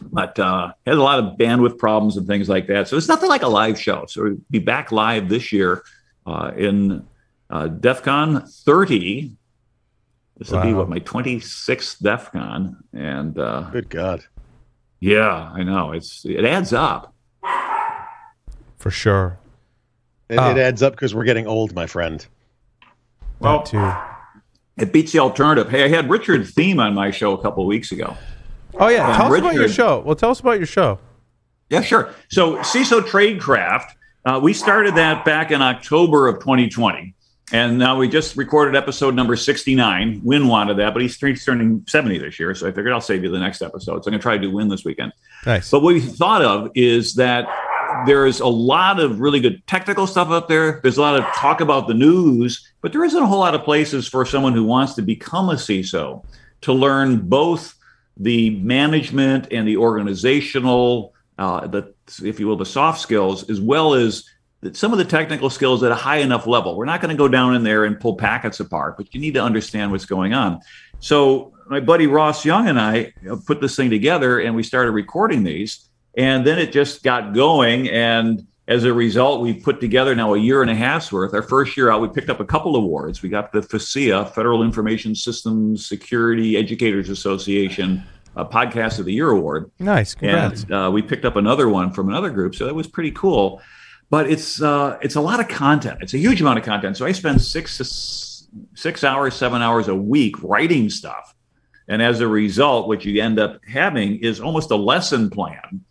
[0.00, 2.88] But uh, has a lot of bandwidth problems and things like that.
[2.88, 4.04] So it's nothing like a live show.
[4.08, 5.84] So we'll be back live this year
[6.26, 7.06] uh, in
[7.50, 9.32] uh, DEF CON 30.
[10.38, 12.76] This will be what my 26th DEF CON.
[12.92, 14.24] And uh, Good God.
[15.00, 15.92] yeah, I know.
[15.92, 17.14] It's it adds up.
[18.78, 19.38] For sure.
[20.28, 22.26] It, it adds up because we're getting old, my friend.
[23.38, 23.92] Well, too.
[24.76, 25.70] it beats the alternative.
[25.70, 28.16] Hey, I had Richard Thieme on my show a couple of weeks ago.
[28.78, 29.16] Oh yeah.
[29.16, 30.00] Tell us about your show.
[30.00, 30.98] Well, tell us about your show.
[31.70, 32.14] Yeah, sure.
[32.28, 33.90] So CISO Tradecraft,
[34.24, 37.14] uh, we started that back in October of 2020.
[37.52, 40.20] And now we just recorded episode number 69.
[40.24, 42.54] Winn wanted that, but he's he's turning 70 this year.
[42.56, 44.02] So I figured I'll save you the next episode.
[44.02, 45.12] So I'm going to try to do Winn this weekend.
[45.44, 45.70] Nice.
[45.70, 47.46] But what we thought of is that
[48.04, 50.80] there is a lot of really good technical stuff up there.
[50.82, 53.62] There's a lot of talk about the news, but there isn't a whole lot of
[53.62, 56.24] places for someone who wants to become a CISO
[56.62, 57.75] to learn both
[58.16, 63.94] the management and the organizational, uh, the if you will, the soft skills, as well
[63.94, 64.24] as
[64.72, 66.76] some of the technical skills at a high enough level.
[66.76, 69.34] We're not going to go down in there and pull packets apart, but you need
[69.34, 70.60] to understand what's going on.
[70.98, 73.12] So my buddy Ross Young and I
[73.46, 77.88] put this thing together, and we started recording these, and then it just got going.
[77.90, 81.32] And as a result, we put together now a year and a half's worth.
[81.34, 83.22] Our first year out, we picked up a couple awards.
[83.22, 88.02] We got the FISSEA, Federal Information Systems Security Educators Association
[88.36, 90.14] uh, Podcast of the Year Award Nice.
[90.14, 90.64] Congrats.
[90.64, 93.62] and uh, we picked up another one from another group so that was pretty cool
[94.10, 97.06] but it's uh, it's a lot of content it's a huge amount of content so
[97.06, 101.34] i spend six six hours seven hours a week writing stuff
[101.88, 105.82] and as a result what you end up having is almost a lesson plan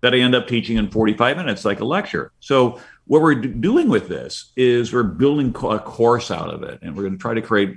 [0.00, 3.48] that i end up teaching in 45 minutes like a lecture so what we're d-
[3.48, 7.14] doing with this is we're building co- a course out of it and we're going
[7.14, 7.76] to try to create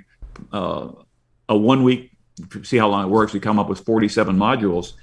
[0.52, 0.88] uh,
[1.48, 2.10] a one week
[2.62, 4.94] see how long it works we come up with 47 modules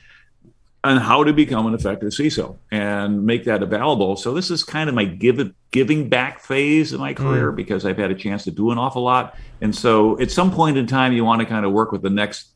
[0.84, 4.16] on how to become an effective CISO and make that available.
[4.16, 7.98] So this is kind of my give giving back phase of my career because I've
[7.98, 9.36] had a chance to do an awful lot.
[9.62, 12.10] And so at some point in time, you want to kind of work with the
[12.10, 12.48] next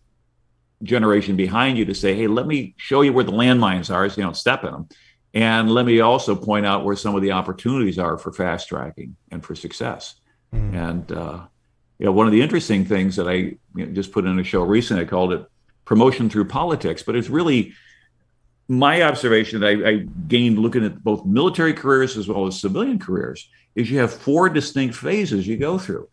[0.84, 4.18] generation behind you to say, hey, let me show you where the landmines are so
[4.18, 4.88] you don't step in them.
[5.34, 9.16] And let me also point out where some of the opportunities are for fast tracking
[9.32, 10.16] and for success.
[10.52, 11.46] And uh,
[11.98, 14.44] you know, one of the interesting things that I you know, just put in a
[14.44, 15.46] show recently, I called it
[15.86, 17.74] promotion through politics, but it's really
[18.68, 19.96] my observation that I, I
[20.28, 24.50] gained looking at both military careers as well as civilian careers is you have four
[24.50, 26.08] distinct phases you go through.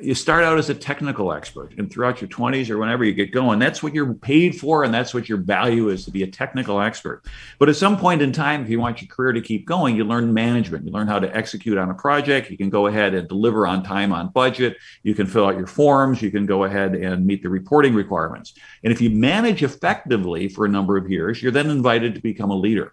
[0.00, 3.32] You start out as a technical expert, and throughout your 20s or whenever you get
[3.32, 6.26] going, that's what you're paid for, and that's what your value is to be a
[6.26, 7.22] technical expert.
[7.58, 10.04] But at some point in time, if you want your career to keep going, you
[10.04, 10.86] learn management.
[10.86, 12.50] You learn how to execute on a project.
[12.50, 14.78] You can go ahead and deliver on time, on budget.
[15.02, 16.22] You can fill out your forms.
[16.22, 18.54] You can go ahead and meet the reporting requirements.
[18.84, 22.50] And if you manage effectively for a number of years, you're then invited to become
[22.50, 22.92] a leader.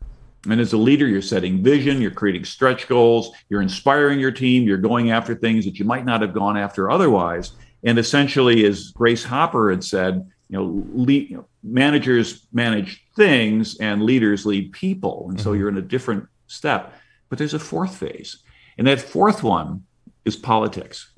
[0.49, 4.63] And as a leader, you're setting vision, you're creating stretch goals, you're inspiring your team,
[4.63, 7.51] you're going after things that you might not have gone after otherwise.
[7.83, 13.77] And essentially, as Grace Hopper had said, you know, lead, you know managers manage things
[13.79, 15.27] and leaders lead people.
[15.29, 15.59] And so mm-hmm.
[15.59, 16.93] you're in a different step.
[17.29, 18.37] But there's a fourth phase.
[18.77, 19.83] And that fourth one
[20.25, 21.11] is politics.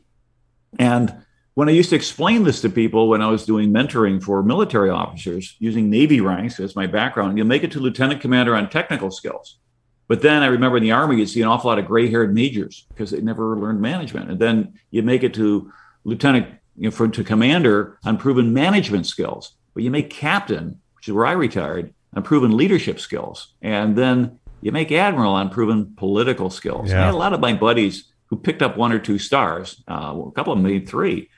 [0.79, 1.15] And
[1.55, 4.89] when I used to explain this to people when I was doing mentoring for military
[4.89, 9.11] officers using Navy ranks as my background, you make it to lieutenant commander on technical
[9.11, 9.59] skills.
[10.07, 12.33] But then I remember in the Army, you'd see an awful lot of gray haired
[12.33, 14.31] majors because they never learned management.
[14.31, 15.71] And then you make it to
[16.03, 19.53] lieutenant, you know, from, to commander on proven management skills.
[19.73, 23.53] But you make captain, which is where I retired, on proven leadership skills.
[23.61, 26.89] And then you make admiral on proven political skills.
[26.89, 27.01] Yeah.
[27.01, 30.15] I had a lot of my buddies who picked up one or two stars, uh,
[30.27, 31.29] a couple of them made three.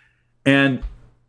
[0.46, 0.84] And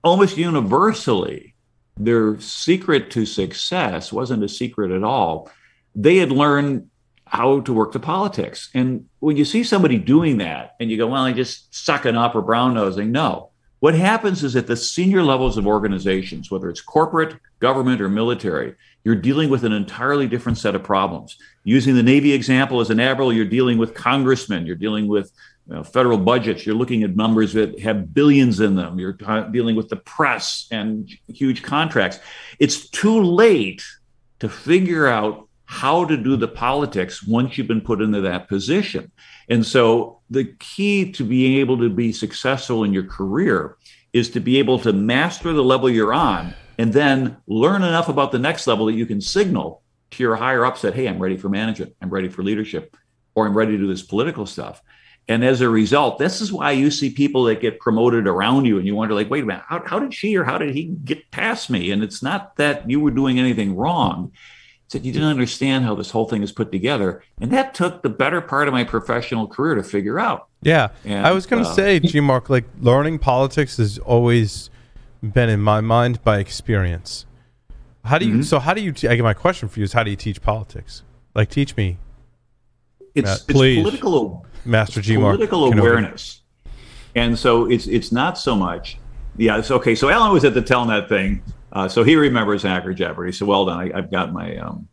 [0.04, 1.54] almost universally,
[1.96, 5.50] their secret to success wasn't a secret at all.
[5.94, 6.90] They had learned
[7.26, 8.70] how to work the politics.
[8.74, 12.34] And when you see somebody doing that and you go, well, I just sucking up
[12.34, 13.50] or brown nosing, no.
[13.80, 18.74] What happens is at the senior levels of organizations, whether it's corporate, government, or military,
[19.04, 21.36] you're dealing with an entirely different set of problems.
[21.64, 25.30] Using the Navy example as an admiral, you're dealing with congressmen, you're dealing with
[25.68, 26.64] you know, federal budgets.
[26.64, 28.98] You're looking at numbers that have billions in them.
[28.98, 29.12] You're
[29.50, 32.18] dealing with the press and huge contracts.
[32.58, 33.84] It's too late
[34.38, 39.10] to figure out how to do the politics once you've been put into that position.
[39.48, 43.76] And so the key to being able to be successful in your career
[44.12, 48.30] is to be able to master the level you're on and then learn enough about
[48.30, 51.36] the next level that you can signal to your higher ups that, hey, I'm ready
[51.36, 52.96] for management, I'm ready for leadership,
[53.34, 54.80] or I'm ready to do this political stuff.
[55.28, 58.78] And as a result, this is why you see people that get promoted around you
[58.78, 60.84] and you wonder, like, wait a minute, how, how did she or how did he
[60.84, 61.90] get past me?
[61.90, 64.30] And it's not that you were doing anything wrong.
[64.84, 67.24] It's that you didn't understand how this whole thing is put together.
[67.40, 70.46] And that took the better part of my professional career to figure out.
[70.62, 70.90] Yeah.
[71.04, 74.70] And, I was going to uh, say, G Mark, like learning politics has always
[75.24, 77.26] been in my mind by experience.
[78.04, 78.44] How do you, Mhm.
[78.44, 80.16] so how do you, te- I get my question for you is how do you
[80.16, 81.02] teach politics?
[81.34, 81.98] Like, teach me,
[83.16, 83.82] It's, Matt, it's please.
[83.82, 85.78] political Master G political Kenobi.
[85.78, 86.42] awareness.
[87.14, 88.98] And so it's it's not so much.
[89.36, 89.94] Yeah, it's okay.
[89.94, 93.32] So Alan was at the Telnet thing, uh, so he remembers Hacker Jeopardy.
[93.32, 93.78] So well done.
[93.78, 94.88] I, I've got my um,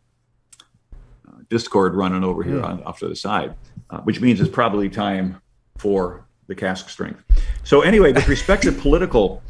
[1.28, 3.54] uh, Discord running over here on off to the side,
[3.90, 5.40] uh, which means it's probably time
[5.78, 7.22] for the cask strength.
[7.64, 9.42] So anyway, with respect to political,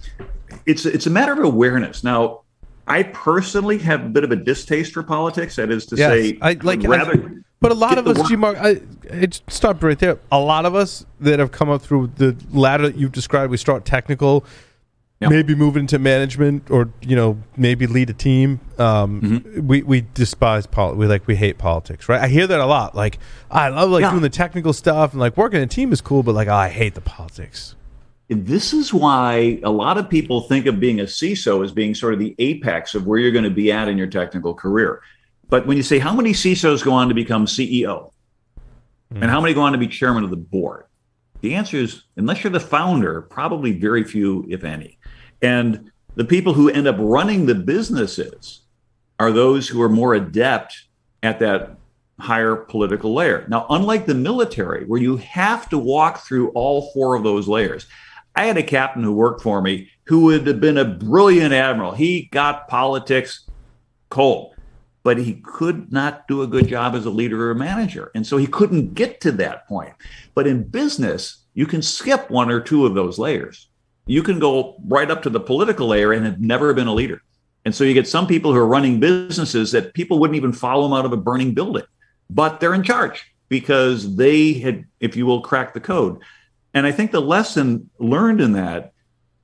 [0.67, 2.05] it's it's a matter of awareness.
[2.05, 2.44] Now,
[2.87, 5.57] I personally have a bit of a distaste for politics.
[5.57, 7.43] That is to Yes, say, I like, I- rather.
[7.61, 10.19] but a lot of us, G Mark, I it stopped right there.
[10.31, 13.57] A lot of us that have come up through the ladder that you've described, we
[13.57, 14.45] start technical,
[15.21, 15.29] Yeah.
[15.31, 18.61] maybe move into management, or you know, maybe lead a team.
[18.79, 19.67] Um, Mm-hmm.
[19.67, 20.99] We we despise politics.
[20.99, 22.21] We like we hate politics, right?
[22.21, 22.95] I hear that a lot.
[22.95, 23.19] Like
[23.51, 24.11] I love like Yeah.
[24.11, 26.55] doing the technical stuff and like working in a team is cool, but like oh,
[26.55, 27.77] I hate the politics.
[28.29, 32.15] This is why a lot of people think of being a CISO as being sort
[32.15, 35.03] of the apex of where you're going to be at in your technical career.
[35.49, 38.11] But when you say how many CISOs go on to become CEO
[39.13, 39.23] hmm.
[39.23, 40.85] and how many go on to be chairman of the board,
[41.43, 44.99] the answer is unless you're the founder, probably very few, if any.
[45.43, 48.63] And the people who end up running the businesses
[49.21, 50.85] are those who are more adept
[51.23, 51.77] at that
[52.19, 53.45] higher political layer.
[53.49, 57.87] Now, unlike the military, where you have to walk through all four of those layers,
[58.37, 61.93] I had a captain who worked for me who would have been a brilliant admiral.
[61.93, 63.49] He got politics
[64.11, 64.55] cold,
[65.03, 68.11] but he could not do a good job as a leader or a manager.
[68.15, 69.95] And so he couldn't get to that point.
[70.35, 73.69] But in business, you can skip one or two of those layers.
[74.07, 77.23] You can go right up to the political layer and have never been a leader.
[77.65, 80.83] And so you get some people who are running businesses that people wouldn't even follow
[80.83, 81.85] them out of a burning building,
[82.29, 86.21] but they're in charge because they had, if you will, cracked the code.
[86.75, 88.93] And I think the lesson learned in that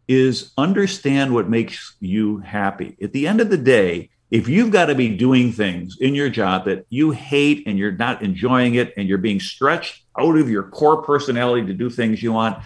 [0.09, 2.97] is understand what makes you happy.
[3.01, 6.29] At the end of the day, if you've got to be doing things in your
[6.29, 10.51] job that you hate and you're not enjoying it and you're being stretched out of
[10.51, 12.59] your core personality to do things you want,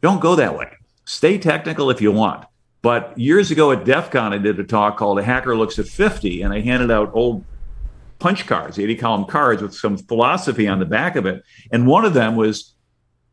[0.00, 0.70] don't go that way.
[1.04, 2.46] Stay technical if you want.
[2.82, 5.86] But years ago at DEF CON, I did a talk called A Hacker Looks at
[5.86, 7.44] 50, and I handed out old
[8.18, 11.42] punch cards, 80 column cards with some philosophy on the back of it.
[11.72, 12.74] And one of them was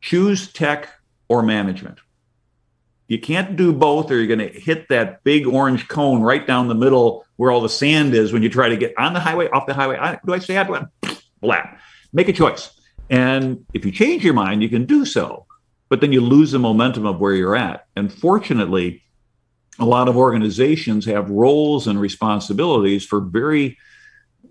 [0.04, 0.90] choose tech
[1.30, 1.98] or management.
[3.08, 6.68] You can't do both, or you're going to hit that big orange cone right down
[6.68, 9.50] the middle where all the sand is when you try to get on the highway,
[9.50, 9.98] off the highway.
[9.98, 10.90] I, do I say that?
[11.42, 11.64] Blah.
[12.12, 12.72] Make a choice.
[13.10, 15.46] And if you change your mind, you can do so,
[15.88, 17.86] but then you lose the momentum of where you're at.
[17.96, 19.04] And fortunately,
[19.80, 23.78] a lot of organizations have roles and responsibilities for very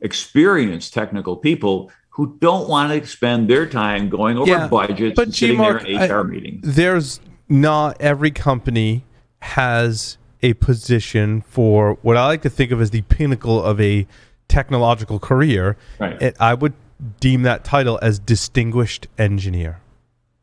[0.01, 5.29] experienced technical people who don't want to spend their time going over Yeah, budgets but
[5.29, 6.75] and sitting there G-Mark, in HR I- meetings.
[6.77, 9.05] There's not every company
[9.41, 14.07] has a position for what I like to think of as the pinnacle of a
[14.49, 15.77] technological career.
[15.99, 16.21] Right.
[16.21, 16.75] And I would
[17.21, 19.79] deem that title as distinguished engineer.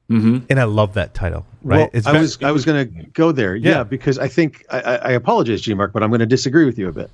[0.10, 0.46] Mhm.
[0.50, 1.46] And I love that title.
[1.62, 1.90] Right?
[1.94, 3.84] Well, I was I was going to go there, yeah, Yeah.
[3.84, 6.80] because I think I, I I apologize, G Mark, but I'm going to disagree with
[6.80, 7.12] you a bit.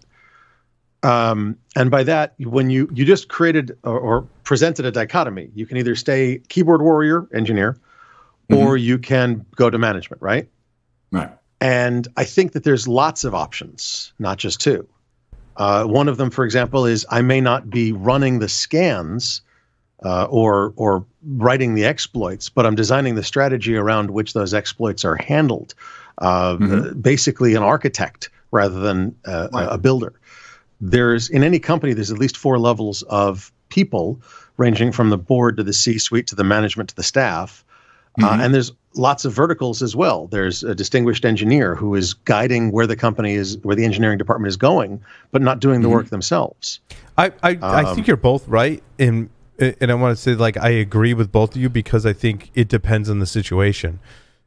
[1.04, 5.66] Um, and by that, when you you just created or, or presented a dichotomy, you
[5.66, 7.78] can either stay keyboard warrior engineer,
[8.50, 10.48] or you can go to management, right?
[11.12, 11.32] Right.
[11.60, 14.88] And I think that there's lots of options, not just two.
[15.58, 19.42] Uh, one of them, for example, is I may not be running the scans
[20.04, 25.04] uh, or or writing the exploits, but I'm designing the strategy around which those exploits
[25.06, 25.74] are handled.
[26.20, 27.02] Uh, Mhm.
[27.02, 30.14] Basically, an architect rather than uh, a- a builder.
[30.82, 34.20] There's in any company, there's at least four levels of people,
[34.58, 37.64] ranging from the board to the C-suite to the management to the staff.
[38.24, 40.28] Uh, and there's lots of verticals as well.
[40.28, 44.48] There's a distinguished engineer who is guiding where the company is, where the engineering department
[44.48, 46.80] is going, but not doing the work themselves.
[47.18, 50.58] I, I, I Um, think you're both right in and I want to say like
[50.58, 54.00] I agree with both of you because I think it depends on the situation.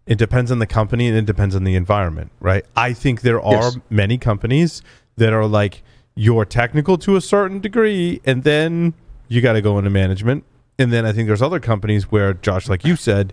[0.07, 2.65] It depends on the company and it depends on the environment, right?
[2.75, 3.79] I think there are yes.
[3.91, 4.83] many companies
[5.17, 5.83] that are like
[6.15, 8.95] you're technical to a certain degree and then
[9.29, 10.45] you got to go into management.
[10.79, 13.33] And then I think there's other companies where Josh like you said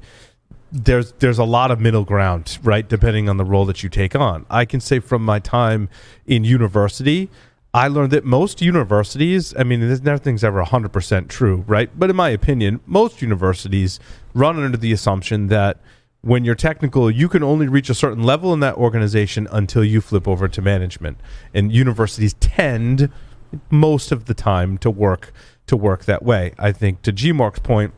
[0.71, 2.87] there's there's a lot of middle ground, right?
[2.87, 4.45] Depending on the role that you take on.
[4.49, 5.89] I can say from my time
[6.25, 7.29] in university,
[7.73, 11.89] I learned that most universities, I mean, nothing's ever 100% true, right?
[11.97, 13.99] But in my opinion, most universities
[14.33, 15.79] run under the assumption that
[16.21, 20.01] when you're technical, you can only reach a certain level in that organization until you
[20.01, 21.19] flip over to management.
[21.53, 23.11] And universities tend
[23.69, 25.33] most of the time to work
[25.67, 26.53] to work that way.
[26.57, 27.93] I think to G Mark's point,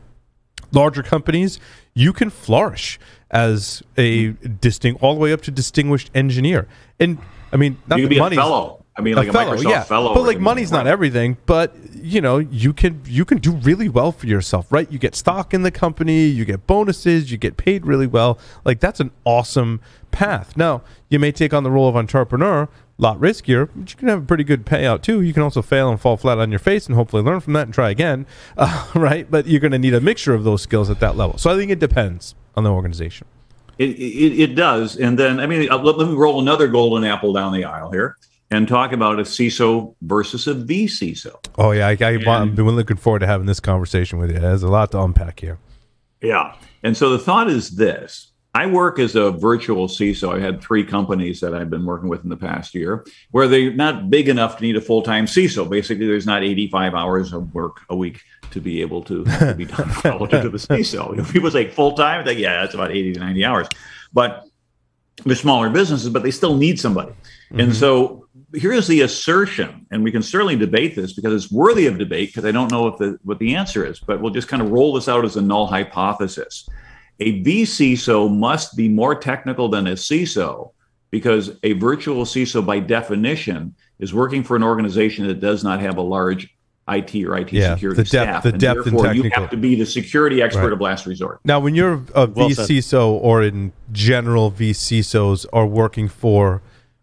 [0.71, 1.59] larger companies,
[1.93, 2.99] you can flourish
[3.31, 4.29] as a
[4.61, 6.67] distinct all the way up to distinguished engineer.
[6.99, 7.17] And
[7.51, 8.85] I mean, not you can be a fellow.
[8.95, 9.83] I mean, like a, fellow, a Microsoft yeah.
[9.83, 10.13] fellow.
[10.15, 11.37] But like money's not everything.
[11.45, 14.91] But you know, you can you can do really well for yourself, right?
[14.91, 18.39] You get stock in the company, you get bonuses, you get paid really well.
[18.65, 20.57] Like that's an awesome path.
[20.57, 24.23] Now, you may take on the role of entrepreneur, lot riskier, but you can have
[24.23, 25.21] a pretty good payout too.
[25.21, 27.67] You can also fail and fall flat on your face and hopefully learn from that
[27.67, 28.25] and try again,
[28.57, 29.29] uh, right?
[29.29, 31.37] But you're going to need a mixture of those skills at that level.
[31.37, 33.27] So I think it depends on the organization.
[33.77, 34.97] It, it, it does.
[34.97, 37.91] And then, I mean, uh, let, let me roll another golden apple down the aisle
[37.91, 38.17] here
[38.49, 41.35] and talk about a CISO versus a vCISO.
[41.57, 44.39] Oh yeah, I, I, have been looking forward to having this conversation with you.
[44.39, 45.59] There's a lot to unpack here.
[46.21, 50.35] Yeah, and so the thought is this: I work as a virtual CISO.
[50.35, 53.73] I had three companies that I've been working with in the past year, where they're
[53.73, 55.69] not big enough to need a full time CISO.
[55.69, 59.65] Basically, there's not 85 hours of work a week to be able to, to be
[59.65, 61.31] done relative to the CISO.
[61.31, 63.67] People say full time, like yeah, that's about 80 to 90 hours,
[64.11, 64.45] but
[65.25, 67.11] they're smaller businesses, but they still need somebody.
[67.11, 67.59] Mm-hmm.
[67.59, 71.97] And so here's the assertion, and we can certainly debate this because it's worthy of
[71.97, 74.61] debate because I don't know what the what the answer is, but we'll just kind
[74.61, 76.67] of roll this out as a null hypothesis.
[77.19, 80.71] A vCISO must be more technical than a CISO
[81.09, 85.97] because a virtual CISO, by definition, is working for an organization that does not have
[85.97, 86.53] a large
[86.89, 88.43] IT or IT yeah, security the depth, staff.
[88.43, 90.73] The depth and, therefore, and you have to be the security expert right.
[90.73, 91.39] of last resort.
[91.43, 96.61] Now, when you're a well vCISO or in general vCISOs are working for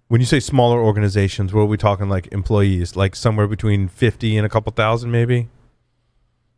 [0.09, 2.96] when you say smaller organizations, what are we talking like employees?
[2.96, 5.48] Like somewhere between 50 and a couple thousand, maybe?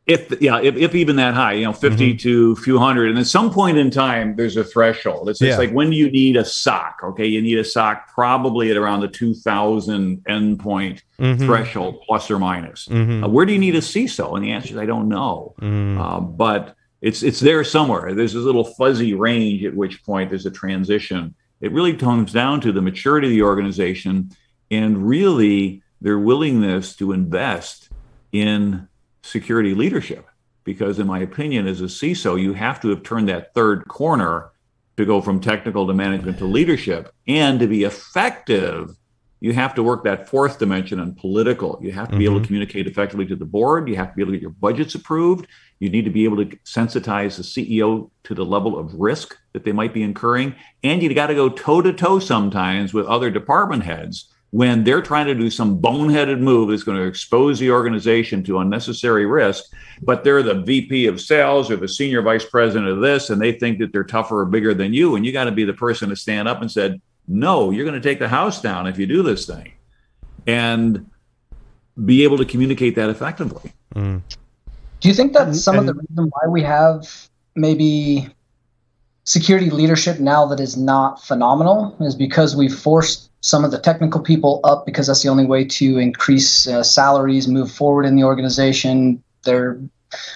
[0.06, 2.16] If yeah, if, if even that high, you know, 50 mm-hmm.
[2.18, 3.10] to a few hundred.
[3.10, 5.28] And at some point in time, there's a threshold.
[5.28, 5.58] It's, yeah.
[5.58, 7.00] like when do you need a SOC?
[7.02, 11.44] Okay, you need a SOC probably at around the 2000 endpoint mm-hmm.
[11.44, 12.86] threshold, plus or minus.
[12.86, 13.24] Mm-hmm.
[13.24, 14.36] Uh, where do you need a CISO?
[14.36, 15.54] And the answer is I don't know.
[15.60, 15.98] Mm.
[15.98, 18.14] Uh, but it's it's there somewhere.
[18.14, 22.60] There's this little fuzzy range at which point there's a transition it really comes down
[22.62, 24.30] to the maturity of the organization
[24.70, 27.88] and really their willingness to invest
[28.32, 28.88] in
[29.26, 30.26] security leadership.
[30.64, 34.50] Because, in my opinion, as a CISO, you have to have turned that third corner
[34.96, 37.12] to go from technical to management to leadership.
[37.28, 38.90] And to be effective,
[39.40, 41.78] you have to work that fourth dimension on political.
[41.82, 42.24] You have to be mm-hmm.
[42.24, 42.46] able to mm-hmm.
[42.46, 43.88] communicate effectively to the board.
[43.88, 45.46] You have to be able to get your budgets approved.
[45.78, 49.64] You need to be able to sensitize the CEO to the level of risk that
[49.64, 50.54] they might be incurring.
[50.82, 55.02] And you got to go toe to toe sometimes with other department heads when they're
[55.02, 59.64] trying to do some boneheaded move that's going to expose the organization to unnecessary risk,
[60.02, 63.52] but they're the VP of sales or the senior vice president of this, and they
[63.52, 65.16] think that they're tougher or bigger than you.
[65.16, 68.00] And you got to be the person to stand up and said, no, you're going
[68.00, 69.72] to take the house down if you do this thing.
[70.46, 71.10] And
[72.04, 73.72] be able to communicate that effectively.
[73.94, 74.22] Mm.
[75.00, 78.28] Do you think that's some and, of the reason why we have maybe
[79.26, 84.20] security leadership now that is not phenomenal is because we've forced some of the technical
[84.20, 88.24] people up because that's the only way to increase uh, salaries, move forward in the
[88.24, 89.22] organization.
[89.44, 89.78] They're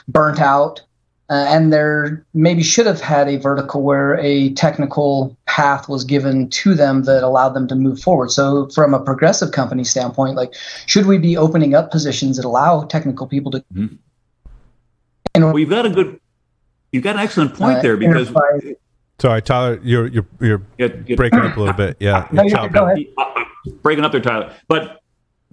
[0.07, 0.83] burnt out.
[1.29, 6.50] Uh, and there maybe should have had a vertical where a technical path was given
[6.50, 8.33] to them that allowed them to move forward.
[8.33, 10.53] So, from a progressive company standpoint, like,
[10.87, 13.94] should we be opening up positions that allow technical people to mm-hmm.
[15.35, 16.20] And well, you've got a good,
[16.92, 18.29] you've got an excellent point uh, there because.
[18.29, 18.74] Enterprise.
[19.18, 21.98] Sorry, Tyler, you're you're you're get, get, breaking up a little bit.
[22.00, 23.05] Yeah, no, go ahead.
[23.83, 24.55] breaking up there, Tyler.
[24.66, 25.00] But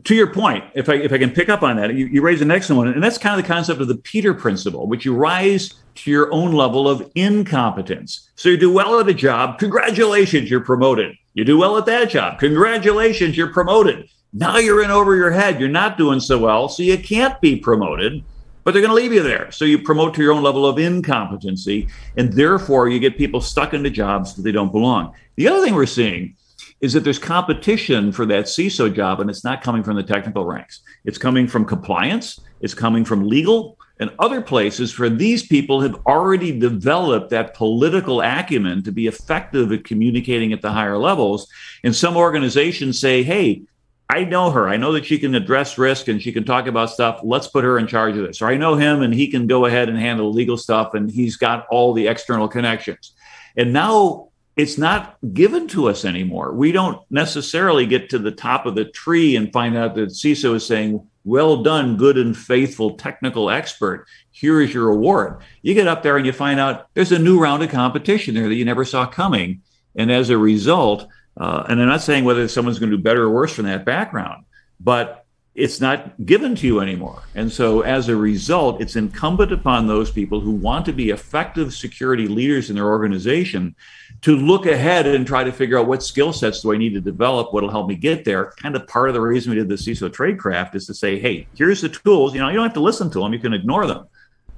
[0.05, 2.41] to your point, if I if I can pick up on that, you, you raise
[2.41, 5.13] an excellent one, and that's kind of the concept of the Peter principle, which you
[5.13, 8.29] rise to your own level of incompetence.
[8.35, 11.15] So you do well at a job, congratulations, you're promoted.
[11.33, 14.09] You do well at that job, congratulations, you're promoted.
[14.33, 17.57] Now you're in over your head, you're not doing so well, so you can't be
[17.57, 18.23] promoted
[18.67, 19.49] but they're going to leave you there.
[19.49, 21.87] So you promote to your own level of incompetency,
[22.17, 25.13] and therefore you get people stuck into jobs that they don't belong.
[25.37, 26.35] The other thing we're seeing
[26.81, 30.43] is that there's competition for that CISO job, and it's not coming from the technical
[30.43, 30.81] ranks.
[31.05, 35.95] It's coming from compliance, it's coming from legal, and other places for these people have
[36.05, 41.47] already developed that political acumen to be effective at communicating at the higher levels.
[41.85, 43.61] And some organizations say, hey,
[44.09, 44.69] I know her.
[44.69, 47.19] I know that she can address risk and she can talk about stuff.
[47.23, 48.41] Let's put her in charge of this.
[48.41, 51.35] Or I know him and he can go ahead and handle legal stuff and he's
[51.35, 53.13] got all the external connections.
[53.57, 56.53] And now it's not given to us anymore.
[56.53, 60.55] We don't necessarily get to the top of the tree and find out that CISO
[60.55, 64.07] is saying, well done, good and faithful technical expert.
[64.31, 65.41] Here is your award.
[65.61, 68.47] You get up there and you find out there's a new round of competition there
[68.47, 69.61] that you never saw coming.
[69.97, 73.23] And as a result, uh, and I'm not saying whether someone's going to do better
[73.23, 74.45] or worse from that background,
[74.79, 75.25] but
[75.57, 77.23] it's not given to you anymore.
[77.33, 81.73] And so as a result, it's incumbent upon those people who want to be effective
[81.73, 83.75] security leaders in their organization
[84.21, 87.01] to look ahead and try to figure out what skill sets do I need to
[87.01, 88.51] develop, what'll help me get there.
[88.57, 91.47] Kind of part of the reason we did the CISO Tradecraft is to say, hey,
[91.55, 92.35] here's the tools.
[92.35, 94.05] You know, you don't have to listen to them, you can ignore them.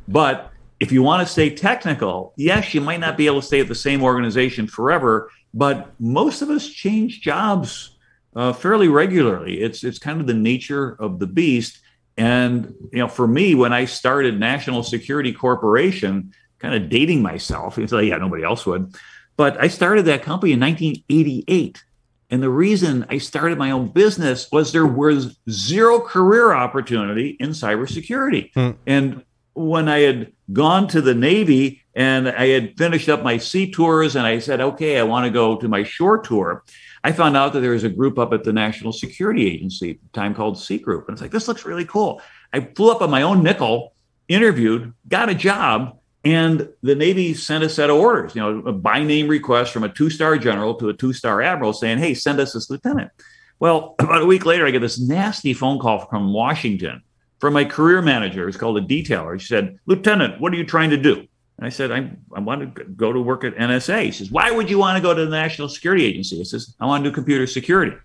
[0.10, 0.52] But
[0.82, 3.70] if you want to stay technical, yes, you might not be able to stay at
[3.70, 7.96] the same organization forever, but most of us change jobs
[8.36, 9.62] uh, fairly regularly.
[9.62, 11.80] It's it's kind of the nature of the beast.
[12.18, 17.78] And you know, for me, when I started National Security Corporation, kind of dating myself,
[17.80, 18.96] it's like, yeah, nobody else would.
[19.38, 21.84] But I started that company in 1988.
[22.32, 27.50] And the reason I started my own business was there was zero career opportunity in
[27.52, 28.52] cybersecurity.
[28.54, 28.72] Hmm.
[28.86, 29.24] And
[29.60, 34.16] when I had gone to the Navy and I had finished up my sea tours
[34.16, 36.64] and I said, okay, I want to go to my shore tour,
[37.04, 39.98] I found out that there was a group up at the National Security Agency, at
[40.02, 41.10] the time called C Group.
[41.10, 42.22] And it's like, this looks really cool.
[42.54, 43.94] I flew up on my own nickel,
[44.30, 48.72] interviewed, got a job, and the Navy sent a set of orders, you know, a
[48.72, 52.14] by name request from a two star general to a two star admiral saying, hey,
[52.14, 53.12] send us this lieutenant.
[53.60, 57.04] Well, about a week later, I get this nasty phone call from Washington
[57.40, 58.48] from my career manager.
[58.48, 59.40] It's called a detailer.
[59.40, 61.26] She said, Lieutenant, what are you trying to do?
[61.58, 64.06] And I said, I, I want to go to work at NSA.
[64.06, 66.40] He says, Why would you want to go to the National Security Agency?
[66.40, 67.96] I says, I want to do computer security.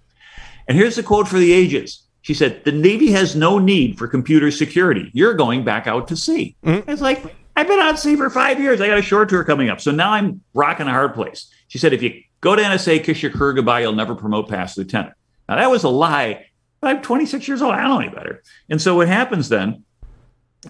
[0.67, 2.03] And here's the quote for the ages.
[2.23, 5.11] She said, The Navy has no need for computer security.
[5.13, 6.57] You're going back out to sea.
[6.65, 6.91] Mm-hmm.
[6.91, 7.23] It's like,
[7.55, 8.81] I've been out sea for five years.
[8.81, 9.81] I got a short tour coming up.
[9.81, 11.49] So now I'm rocking a hard place.
[11.69, 14.77] She said, If you go to NSA, kiss your career goodbye, you'll never promote past
[14.77, 15.15] lieutenant.
[15.49, 16.47] Now, that was a lie
[16.87, 17.75] I'm 26 years old.
[17.75, 18.43] I don't know any better.
[18.69, 19.85] And so what happens then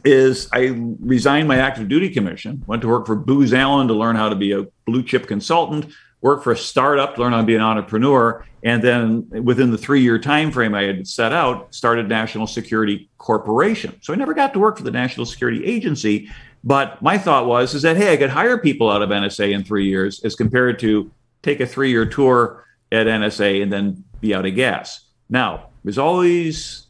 [0.04, 4.16] is I resigned my active duty commission, went to work for Booz Allen to learn
[4.16, 5.86] how to be a blue chip consultant,
[6.20, 9.78] worked for a startup to learn how to be an entrepreneur, and then within the
[9.78, 13.98] three year time frame I had set out, started National Security Corporation.
[14.00, 16.30] So I never got to work for the National Security Agency,
[16.64, 19.64] but my thought was is that hey, I could hire people out of NSA in
[19.64, 21.10] three years as compared to
[21.42, 25.04] take a three year tour at NSA and then be out of gas.
[25.28, 26.86] Now, there's always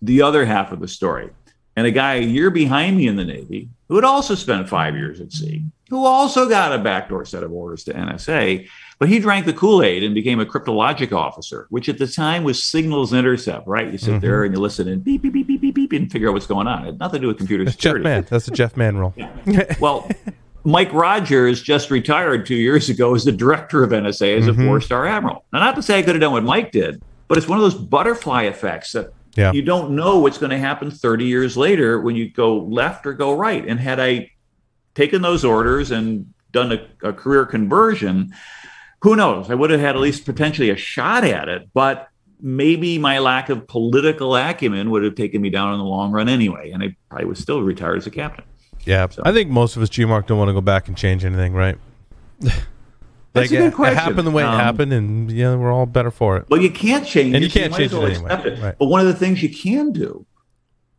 [0.00, 1.30] the other half of the story.
[1.76, 4.94] And a guy a year behind me in the Navy who had also spent five
[4.94, 8.68] years at sea, who also got a backdoor set of orders to NSA,
[8.98, 12.44] but he drank the Kool Aid and became a cryptologic officer, which at the time
[12.44, 13.90] was signals intercept, right?
[13.90, 14.20] You sit mm-hmm.
[14.20, 16.46] there and you listen and beep, beep, beep, beep, beep, beep, and figure out what's
[16.46, 16.82] going on.
[16.82, 18.02] It had nothing to do with computer That's security.
[18.02, 18.26] Jeff Man.
[18.28, 19.14] That's the Jeff Man role.
[19.46, 19.74] Yeah.
[19.80, 20.10] Well,
[20.64, 24.60] Mike Rogers just retired two years ago as the director of NSA as mm-hmm.
[24.60, 25.44] a four star admiral.
[25.52, 27.62] Now, not to say I could have done what Mike did, but it's one of
[27.62, 29.52] those butterfly effects that yeah.
[29.52, 33.12] you don't know what's going to happen 30 years later when you go left or
[33.12, 33.66] go right.
[33.66, 34.32] And had I
[34.94, 38.34] taken those orders and done a, a career conversion,
[39.02, 39.50] who knows?
[39.50, 42.08] I would have had at least potentially a shot at it, but
[42.40, 46.28] maybe my lack of political acumen would have taken me down in the long run
[46.28, 46.70] anyway.
[46.70, 48.44] And I probably was still retired as a captain.
[48.84, 49.08] Yeah.
[49.08, 49.22] So.
[49.24, 51.52] I think most of us, G Mark, don't want to go back and change anything,
[51.52, 51.78] right?
[53.40, 53.96] That's like, a good question.
[53.96, 56.46] It happened the way um, it happened, and yeah, we're all better for it.
[56.48, 57.46] Well, you can't change and it.
[57.46, 58.30] you can't change it anyway.
[58.44, 58.62] It.
[58.62, 58.74] Right.
[58.78, 60.26] But one of the things you can do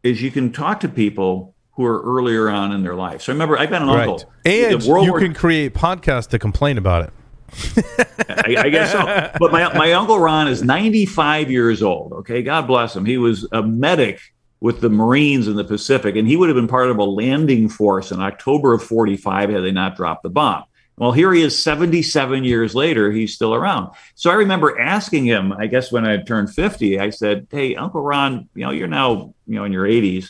[0.04, 3.22] is you can talk to people who are earlier on in their life.
[3.22, 4.10] So remember, I've got an right.
[4.10, 4.30] uncle.
[4.46, 7.14] And you War can create podcasts to complain about it.
[8.30, 9.32] I, I, guess so.
[9.40, 12.12] But my, my uncle Ron is 95 years old.
[12.12, 12.44] Okay.
[12.44, 13.06] God bless him.
[13.06, 14.20] He was a medic
[14.60, 17.70] with the Marines in the Pacific, and he would have been part of a landing
[17.70, 20.66] force in October of 45 had they not dropped the bomb.
[21.00, 23.92] Well, here he is 77 years later, he's still around.
[24.16, 28.02] So I remember asking him, I guess when I turned 50, I said, Hey, Uncle
[28.02, 30.30] Ron, you know, you're now, you know, in your 80s.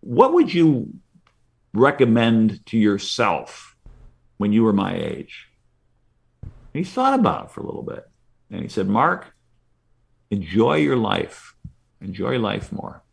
[0.00, 0.92] What would you
[1.72, 3.76] recommend to yourself
[4.38, 5.46] when you were my age?
[6.42, 8.04] And he thought about it for a little bit.
[8.50, 9.32] And he said, Mark,
[10.32, 11.54] enjoy your life.
[12.00, 13.04] Enjoy life more.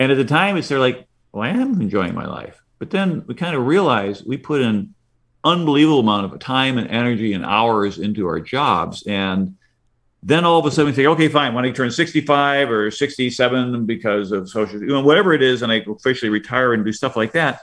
[0.00, 2.60] And at the time, it's they're like, well, I am enjoying my life.
[2.80, 4.94] But then we kind of realized we put in
[5.44, 9.06] unbelievable amount of time and energy and hours into our jobs.
[9.06, 9.56] And
[10.22, 13.86] then all of a sudden we think, okay, fine, when I turn 65 or 67
[13.86, 17.16] because of social, you know, whatever it is, and I officially retire and do stuff
[17.16, 17.60] like that.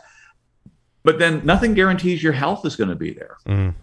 [1.04, 3.38] But then nothing guarantees your health is going to be there.
[3.48, 3.76] Mm.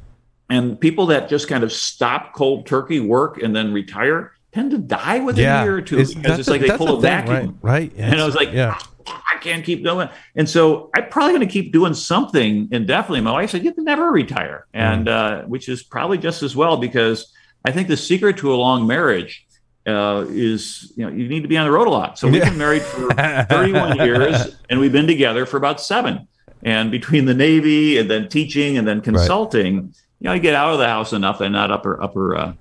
[0.50, 4.78] And people that just kind of stop cold turkey work and then retire tend to
[4.78, 5.62] die within Yeah.
[5.62, 7.58] a year or two It's- because it's the- like they pull a thing, vacuum.
[7.62, 7.92] Right.
[7.92, 7.92] right.
[7.96, 8.78] And I was like, yeah.
[9.06, 10.08] I can't keep going.
[10.36, 13.20] And so I'm probably going to keep doing something indefinitely.
[13.20, 14.66] My wife said, you can never retire.
[14.72, 17.32] And, uh, which is probably just as well, because
[17.64, 19.46] I think the secret to a long marriage
[19.86, 22.18] uh, is, you know, you need to be on the road a lot.
[22.18, 23.10] So we've been married for
[23.48, 26.26] 31 years and we've been together for about seven.
[26.62, 29.92] And between the Navy and then teaching and then consulting, you
[30.22, 32.52] know, I get out of the house enough and not upper, upper, uh,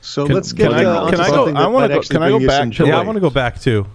[0.00, 2.22] So Can- let's get can I- uh, onto can I go- I wanna go- can
[2.22, 2.86] I go back some to joy.
[2.86, 3.86] Yeah, I want to go back too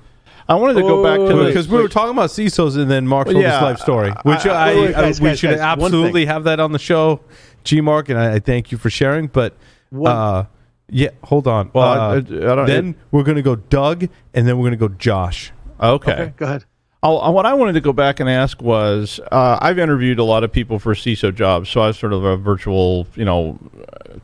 [0.48, 3.08] I wanted to go back to the because we were talking about CISOs and then
[3.08, 5.40] Mark told Yeah, his life story, which I- I, wait, wait, I- guys, we guys,
[5.40, 7.20] should guys, one absolutely have that on the show,
[7.64, 9.28] G Mark, and I, I thank you for sharing.
[9.28, 9.56] But
[9.90, 10.46] One- uh,
[10.90, 11.72] yeah, hold on.
[11.74, 12.20] Well, I- Uh, I- I
[12.56, 15.52] don't- then we're gonna go Doug, and then we're gonna go Josh.
[15.82, 16.12] okay.
[16.12, 16.66] Okay, go ahead.
[17.08, 20.44] Oh, what I wanted to go back and ask was, uh, I've interviewed a lot
[20.44, 23.60] of people for CISO jobs, so I was sort of a virtual, you know,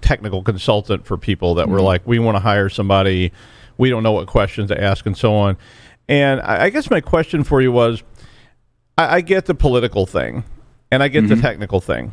[0.01, 3.31] technical consultant for people that were like, we want to hire somebody,
[3.77, 5.57] we don't know what questions to ask, and so on.
[6.11, 8.03] And I, I guess my question for you was,
[8.97, 10.43] I, I get the political thing,
[10.91, 11.41] and I get the mm-hmm.
[11.41, 12.11] technical thing,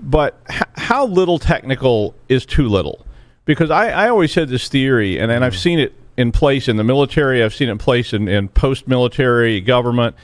[0.00, 3.06] but h- how little technical is too little?
[3.44, 5.62] Because I, I always had this theory, and, and I've mm.
[5.62, 8.88] seen it in place in the military, I've seen it in place in, in post
[8.88, 10.16] military government,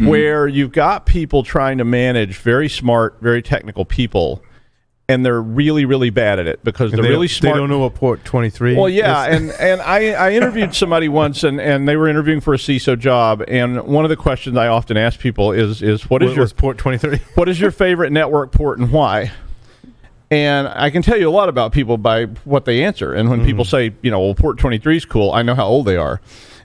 [0.00, 0.08] mm.
[0.08, 4.42] where you've got people trying to manage very smart, very technical people,
[5.08, 7.94] and they're really, really bad at it because they're they, really They don't know what
[7.94, 8.74] port twenty three.
[8.74, 12.54] Well, yeah, and and I, I interviewed somebody once, and, and they were interviewing for
[12.54, 16.22] a CISO job, and one of the questions I often ask people is is what
[16.22, 17.20] is what your port twenty three?
[17.34, 19.32] what is your favorite network port and why?
[20.30, 23.12] And I can tell you a lot about people by what they answer.
[23.12, 25.86] And when people say, you know, well, port 23 is cool, I know how old
[25.86, 26.20] they are.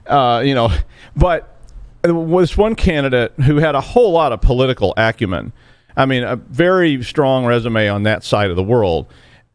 [0.06, 0.72] Uh, you know,
[1.14, 1.56] but
[2.04, 5.52] was one candidate who had a whole lot of political acumen.
[5.96, 9.06] I mean, a very strong resume on that side of the world.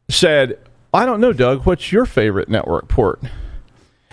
[0.09, 0.59] Said,
[0.93, 3.21] I don't know, Doug, what's your favorite network port?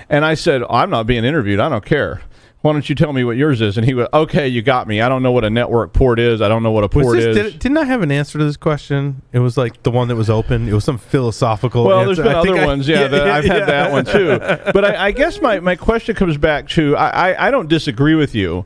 [0.09, 1.61] And I said, I'm not being interviewed.
[1.61, 2.23] I don't care.
[2.63, 3.77] Why don't you tell me what yours is?
[3.77, 5.01] And he went, Okay, you got me.
[5.01, 6.41] I don't know what a network port is.
[6.41, 7.37] I don't know what a port this, is.
[7.37, 9.21] did, didn't I have an answer to this question?
[9.33, 10.69] It was like the one that was open.
[10.69, 11.85] It was some philosophical.
[11.85, 12.23] well, answer.
[12.23, 13.09] there's been I other I- ones, yeah.
[13.09, 14.39] that I've had that one too.
[14.73, 18.15] But I, I guess my, my question comes back to I, I, I don't disagree
[18.15, 18.65] with you,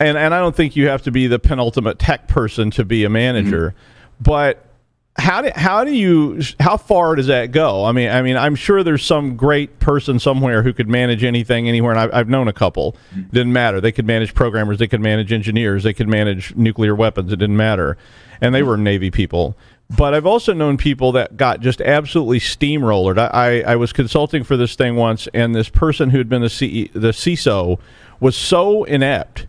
[0.00, 3.04] and and I don't think you have to be the penultimate tech person to be
[3.04, 4.22] a manager, mm-hmm.
[4.22, 4.66] but
[5.18, 7.84] how do how do you how far does that go?
[7.84, 11.68] I mean, I mean, I'm sure there's some great person somewhere who could manage anything
[11.68, 12.96] anywhere, and I've, I've known a couple.
[13.14, 13.80] It didn't matter.
[13.80, 17.32] They could manage programmers, they could manage engineers, they could manage nuclear weapons.
[17.32, 17.98] It didn't matter,
[18.40, 18.68] and they mm-hmm.
[18.68, 19.56] were Navy people.
[19.96, 23.18] But I've also known people that got just absolutely steamrollered.
[23.18, 26.42] I, I, I was consulting for this thing once, and this person who had been
[26.42, 27.80] the CE, the CISO
[28.20, 29.48] was so inept,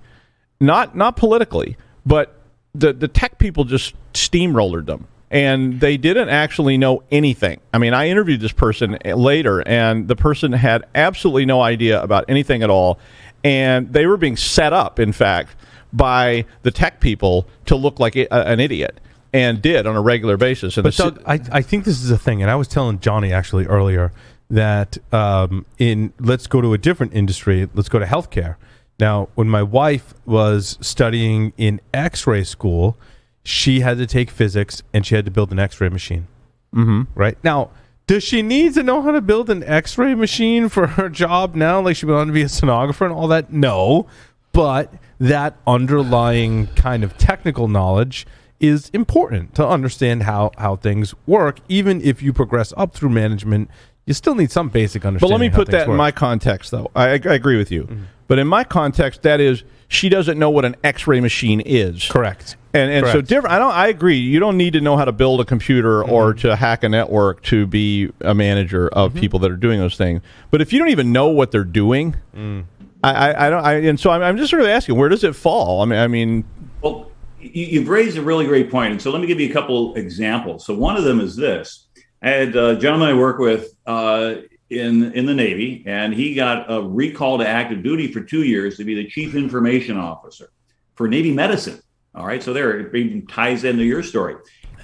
[0.62, 2.40] not not politically, but
[2.74, 7.60] the the tech people just steamrollered them and they didn't actually know anything.
[7.74, 12.26] I mean, I interviewed this person later and the person had absolutely no idea about
[12.30, 13.00] anything at all
[13.44, 15.56] and they were being set up in fact
[15.94, 19.00] by the tech people to look like a, an idiot
[19.34, 22.18] and did on a regular basis and But Doug, I, I think this is a
[22.18, 24.12] thing, and I was telling Johnny actually earlier
[24.50, 27.70] that um, in let's go to a different industry.
[27.74, 28.56] Let's go to healthcare.
[29.02, 32.98] Now, when my wife was studying in X-ray school,
[33.44, 36.28] she had to take physics and she had to build an X-ray machine.
[36.76, 37.02] Mm-hmm.
[37.16, 37.72] Right now,
[38.06, 41.82] does she need to know how to build an X-ray machine for her job now?
[41.82, 43.52] Like she went on to be a sonographer and all that?
[43.52, 44.06] No,
[44.54, 48.28] but that underlying kind of technical knowledge
[48.60, 51.58] is important to understand how how things work.
[51.68, 53.72] Even if you progress up through management,
[54.06, 55.38] you still need some basic understanding.
[55.38, 56.92] But let me put that in my context, though.
[56.96, 57.84] I, I agree with you.
[57.86, 58.04] Mm-hmm.
[58.32, 62.08] But in my context, that is, she doesn't know what an X-ray machine is.
[62.08, 62.56] correct.
[62.74, 63.54] And and so different.
[63.54, 63.74] I don't.
[63.74, 64.16] I agree.
[64.16, 66.14] You don't need to know how to build a computer Mm-hmm.
[66.14, 69.98] or to hack a network to be a manager of people that are doing those
[69.98, 70.22] things.
[70.50, 72.64] But if you don't even know what they're doing, Mm.
[73.04, 73.66] I, I, I don't.
[73.66, 75.82] I, and so I'm, I'm just sort of asking, where does it fall?
[75.82, 76.46] I mean, I mean,
[76.82, 77.12] Well,
[77.42, 79.94] you, you've raised a really great point, and so let me give you a couple
[79.96, 80.64] examples.
[80.66, 81.88] So one of them is this:
[82.24, 84.36] I had a gentleman I work with uh,
[84.72, 88.78] in in the Navy, and he got a recall to active duty for two years
[88.78, 90.50] to be the chief information officer
[90.96, 91.80] for Navy medicine.
[92.16, 94.36] All right, so there it ties into your story,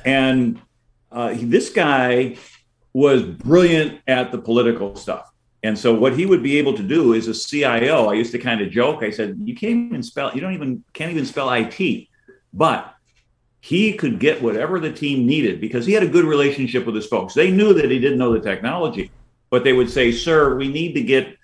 [0.06, 0.62] and
[1.12, 2.38] uh, this guy
[2.94, 5.32] was brilliant at the political stuff.
[5.64, 8.08] And so what he would be able to do is a CIO.
[8.08, 9.04] I used to kind of joke.
[9.04, 10.34] I said, "You can't even spell.
[10.34, 12.08] You don't even can't even spell IT."
[12.54, 12.94] But
[13.62, 17.06] he could get whatever the team needed because he had a good relationship with his
[17.06, 17.34] folks.
[17.34, 19.12] They knew that he didn't know the technology,
[19.50, 21.38] but they would say, "Sir, we need to get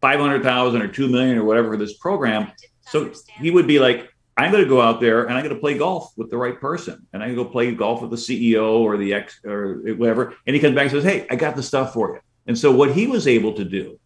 [0.00, 3.78] five hundred thousand or two million or whatever for this program." So he would be
[3.78, 6.38] like, "I'm going to go out there and I'm going to play golf with the
[6.38, 9.40] right person, and I'm going to go play golf with the CEO or the ex
[9.44, 12.20] or whatever." And he comes back and says, "Hey, I got the stuff for you."
[12.46, 13.98] And so what he was able to do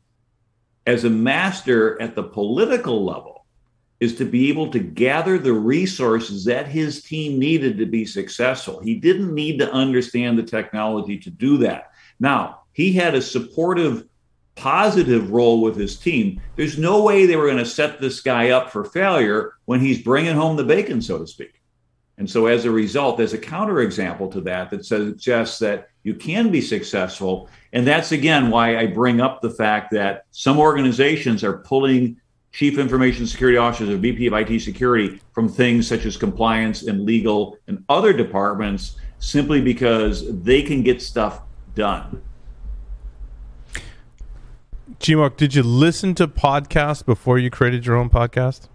[0.86, 3.40] as a master at the political level
[4.00, 8.80] is to be able to gather the resources that his team needed to be successful.
[8.80, 11.92] He didn't need to understand the technology to do that.
[12.18, 14.06] Now, he had a supportive,
[14.54, 16.40] positive role with his team.
[16.56, 20.02] There's no way they were going to set this guy up for failure when he's
[20.02, 21.60] bringing home the bacon, so to speak.
[22.18, 26.50] And so, as a result, there's a counterexample to that that suggests that you can
[26.50, 27.48] be successful.
[27.72, 32.20] And that's again why I bring up the fact that some organizations are pulling
[32.52, 37.04] chief information security officers or VP of IT security from things such as compliance and
[37.04, 41.42] legal and other departments simply because they can get stuff
[41.74, 42.20] done.
[45.00, 48.68] G-Mark, did you listen to podcasts before you created your own podcast?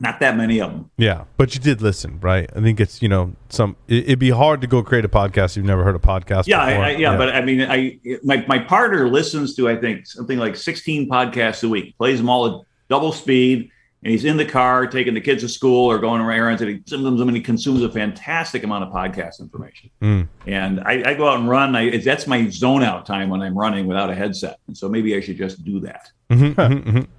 [0.00, 0.90] Not that many of them.
[0.96, 2.50] Yeah, but you did listen, right?
[2.56, 3.76] I think it's you know some.
[3.86, 6.48] It, would be hard to go create a podcast if you've never heard a podcast.
[6.48, 9.76] Yeah, I, I, yeah, yeah, but I mean, I my my partner listens to I
[9.76, 11.96] think something like sixteen podcasts a week.
[11.98, 13.70] Plays them all at double speed,
[14.02, 16.62] and he's in the car taking the kids to school or going around errands.
[16.62, 19.90] And he, some of them, I mean, he consumes a fantastic amount of podcast information.
[20.00, 20.28] Mm.
[20.46, 21.76] And I, I, go out and run.
[21.76, 24.58] I, that's my zone out time when I'm running without a headset.
[24.66, 26.10] And so maybe I should just do that.
[26.30, 27.10] Mm-hmm, mm-hmm, mm-hmm.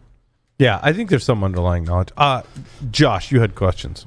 [0.60, 2.10] Yeah, I think there's some underlying knowledge.
[2.18, 2.44] Uh,
[2.92, 4.06] Josh, you had questions.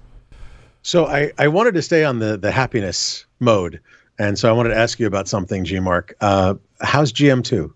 [0.82, 3.80] So I, I wanted to stay on the the happiness mode,
[4.20, 6.14] and so I wanted to ask you about something, G Mark.
[6.20, 7.74] Uh, how's GM two?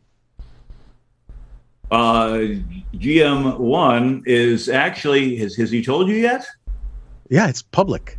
[1.91, 2.61] Uh,
[2.95, 6.47] GM one is actually has has he told you yet?
[7.29, 8.19] Yeah, it's public.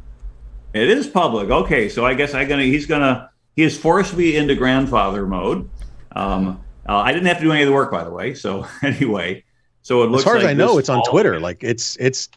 [0.74, 1.50] It is public.
[1.50, 5.70] Okay, so I guess I gonna he's gonna he has forced me into grandfather mode.
[6.14, 8.34] Um, uh, I didn't have to do any of the work, by the way.
[8.34, 9.44] So anyway,
[9.82, 11.40] so it looks as far like as I know, it's on Twitter.
[11.40, 12.30] Like it's it's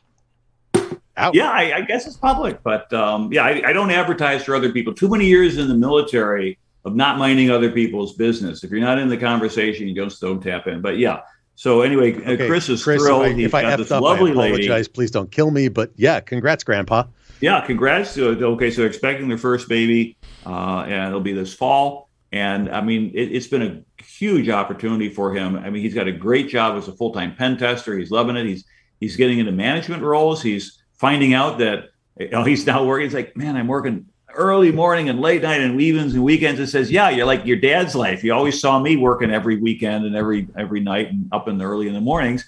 [1.17, 1.35] out.
[1.35, 4.73] Yeah, I, I guess it's public, but um, yeah, I, I, don't advertise for other
[4.73, 4.93] people.
[4.93, 8.63] Too many years in the military of not minding other people's business.
[8.63, 10.81] If you're not in the conversation, you just don't tap in.
[10.81, 11.21] But yeah.
[11.57, 12.47] So anyway, uh, okay.
[12.47, 13.27] Chris is Chris, thrilled.
[13.27, 14.69] If I, if I effed up, lovely I apologize.
[14.69, 14.89] Lady.
[14.89, 15.69] Please don't kill me.
[15.69, 17.05] But yeah, congrats, Grandpa.
[17.41, 18.17] Yeah, congrats.
[18.19, 20.17] Okay, so they're expecting their first baby,
[20.47, 22.09] uh, and it'll be this fall.
[22.33, 25.57] And I mean, it, has been a huge opportunity for him.
[25.57, 27.97] I mean, he's got a great job as a full time pen tester.
[27.97, 28.47] He's loving it.
[28.47, 28.65] He's
[28.99, 30.43] he's getting into management roles.
[30.43, 33.07] He's finding out that you know, he's now working.
[33.07, 34.07] He's like, man, I'm working
[34.37, 36.61] early morning and late night and evenings and weekends.
[36.61, 38.25] It says, yeah, you're like your dad's life.
[38.25, 41.65] You always saw me working every weekend and every every night and up in the
[41.65, 42.45] early in the mornings.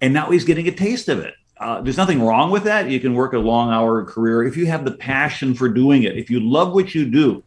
[0.00, 1.34] And now he's getting a taste of it.
[1.58, 2.90] Uh, there's nothing wrong with that.
[2.90, 6.18] You can work a long hour career if you have the passion for doing it.
[6.18, 7.44] If you love what you do,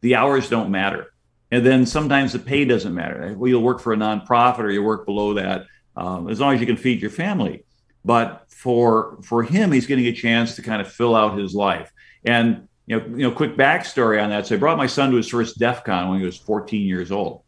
[0.00, 1.12] the hours don't matter.
[1.50, 3.34] And then sometimes the pay doesn't matter.
[3.36, 6.60] Well, you'll work for a nonprofit or you work below that, um, as long as
[6.60, 7.64] you can feed your family.
[8.04, 11.92] But for for him, he's getting a chance to kind of fill out his life.
[12.24, 14.46] And you know, you know, quick backstory on that.
[14.46, 17.12] So I brought my son to his first DEF CON when he was 14 years
[17.12, 17.42] old.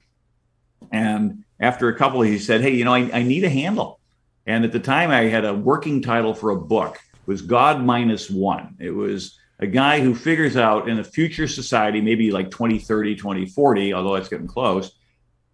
[0.93, 4.01] And after a couple, he said, Hey, you know, I, I need a handle.
[4.47, 6.97] And at the time I had a working title for a book.
[7.14, 8.76] It was God minus one.
[8.78, 13.95] It was a guy who figures out in a future society, maybe like 2030, 2040,
[13.95, 14.93] although it's getting close,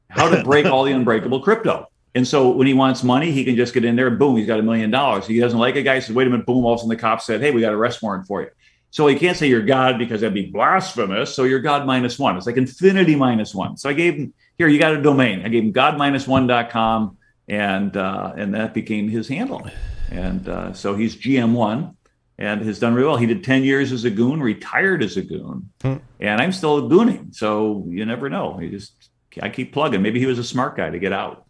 [0.09, 1.87] how to break all the unbreakable crypto.
[2.14, 4.47] And so when he wants money, he can just get in there and boom, he's
[4.47, 5.26] got a million dollars.
[5.26, 6.89] He doesn't like a guy, he says, wait a minute, boom, all of a sudden
[6.89, 8.49] the cop said, hey, we got a arrest warrant for you.
[8.97, 11.34] So he can't say you're God because that'd be blasphemous.
[11.34, 12.34] So you're God minus one.
[12.38, 13.76] It's like infinity minus one.
[13.76, 15.44] So I gave him, here, you got a domain.
[15.44, 19.68] I gave him God minus one.com and, uh, and that became his handle.
[20.11, 21.94] And uh, so he's GM1
[22.38, 23.18] and has done really well.
[23.18, 25.97] He did 10 years as a goon, retired as a goon, hmm.
[26.18, 27.34] and I'm still a gooning.
[27.34, 28.57] So you never know.
[28.57, 29.11] He just,
[29.42, 30.01] I keep plugging.
[30.01, 31.44] Maybe he was a smart guy to get out.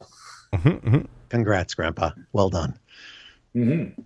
[0.52, 1.04] Mm-hmm, mm-hmm.
[1.28, 2.10] Congrats, Grandpa.
[2.32, 2.76] Well done.
[3.54, 4.00] Mm-hmm.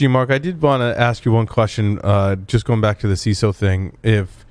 [0.00, 1.98] G Mark, I did want to ask you one question.
[2.02, 4.46] Uh, just going back to the CISO thing, if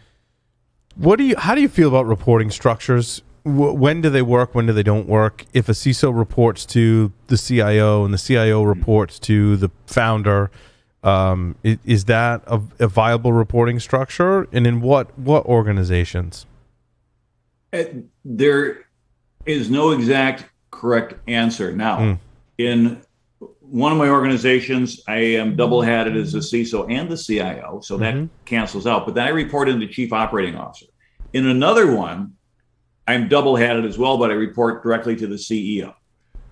[0.95, 3.23] what do you, how do you feel about reporting structures?
[3.45, 4.53] W- when do they work?
[4.53, 5.45] When do they don't work?
[5.51, 10.51] If a CISO reports to the CIO and the CIO reports to the founder,
[11.01, 16.45] um, is, is that a, a, viable reporting structure, and in what what organizations?
[17.73, 17.85] Uh,
[18.23, 18.85] there
[19.47, 21.75] is no exact correct answer.
[21.75, 22.19] Now, mm.
[22.59, 23.01] in
[23.69, 27.97] one of my organizations, I am double hatted as the CISO and the CIO, so
[27.97, 28.25] that mm-hmm.
[28.45, 29.05] cancels out.
[29.05, 30.87] But then I report in the chief operating officer.
[31.33, 32.33] In another one,
[33.07, 35.93] I'm double hatted as well, but I report directly to the CEO.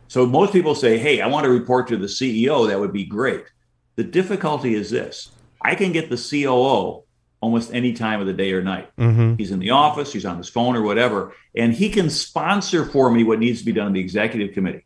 [0.08, 3.06] So most people say, "Hey, I want to report to the CEO." That would be
[3.06, 3.46] great.
[3.96, 7.04] The difficulty is this I can get the COO
[7.42, 8.90] almost any time of the day or night.
[8.98, 9.36] Mm-hmm.
[9.36, 13.12] He's in the office, he's on his phone or whatever, and he can sponsor for
[13.12, 14.86] me what needs to be done in the executive committee.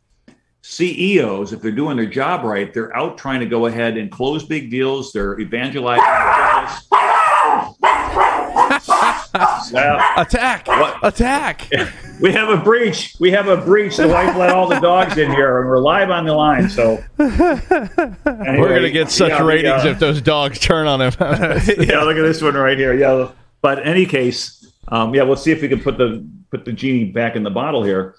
[0.63, 4.45] CEOs, if they're doing their job right, they're out trying to go ahead and close
[4.45, 5.11] big deals.
[5.11, 6.03] They're evangelizing.
[9.73, 10.67] Well, Attack!
[10.67, 10.97] What?
[11.03, 11.67] Attack!
[12.21, 13.15] we have a breach.
[13.19, 13.97] We have a breach.
[13.97, 16.69] The wife let all the dogs in here, and we're live on the line.
[16.69, 21.13] So Anyway, We're gonna get such yeah, ratings uh, if those dogs turn on him.
[21.19, 22.93] yeah, look at this one right here.
[22.93, 23.31] Yeah,
[23.61, 26.73] but in any case, um, yeah, we'll see if we can put the put the
[26.73, 28.15] genie back in the bottle here.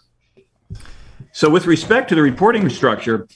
[1.33, 3.27] So, with respect to the reporting structure,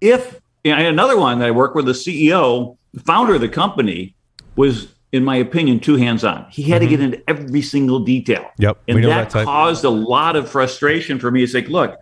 [0.00, 4.14] if another one that I work with, the CEO, the founder of the company,
[4.56, 6.46] was, in my opinion, too hands on.
[6.50, 8.50] He had to get into every single detail.
[8.58, 11.42] Yep, and that, that caused a lot of frustration for me.
[11.44, 11.96] It's like, look,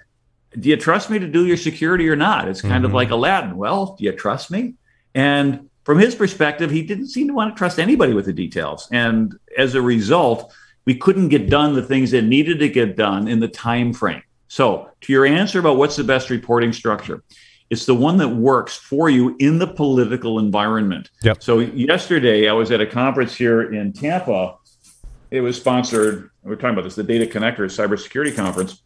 [0.59, 2.49] do you trust me to do your security or not?
[2.49, 2.95] It's kind of Mhm.
[2.95, 3.57] like Aladdin.
[3.57, 4.75] Well, do you trust me?
[5.15, 8.89] And from his perspective, he didn't seem to want to trust anybody with the details.
[8.91, 10.53] And as a result,
[10.87, 14.23] we couldn't get done the things that needed to get done in the time frame.
[14.53, 17.23] So, to your answer about what's the best reporting structure,
[17.71, 21.09] it's the one that works for you in the political environment.
[21.23, 21.43] Yep.
[21.43, 24.57] So, yesterday I was at a conference here in Tampa.
[25.31, 28.83] It was sponsored, we are talking about this, the Data Connectors Cybersecurity Conference.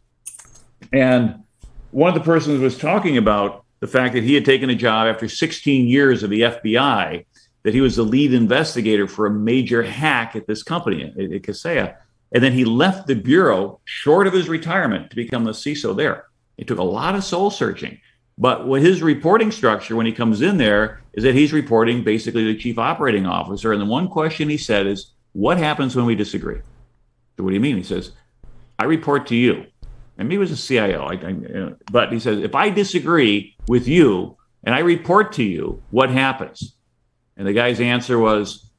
[0.93, 1.43] And
[1.91, 5.09] one of the persons was talking about the fact that he had taken a job
[5.13, 7.27] after 16 years of the FBI,
[7.65, 11.43] that he was the lead investigator for a major hack at this company, at, at
[11.43, 11.97] Kaseya.
[12.33, 16.27] And then he left the bureau short of his retirement to become the CISO there.
[16.59, 17.99] It took a lot of soul searching.
[18.39, 22.45] But what his reporting structure when he comes in there is that he's reporting basically
[22.45, 23.73] to the chief operating officer.
[23.73, 26.61] And the one question he said is, What happens when we disagree?
[27.37, 27.77] So what do you mean?
[27.77, 28.13] He says,
[28.79, 29.67] I report to you.
[30.19, 31.05] And he was a CIO.
[31.05, 35.83] I, I, but he says, if I disagree with you and I report to you,
[35.91, 36.75] what happens?
[37.37, 38.71] And the guy's answer was,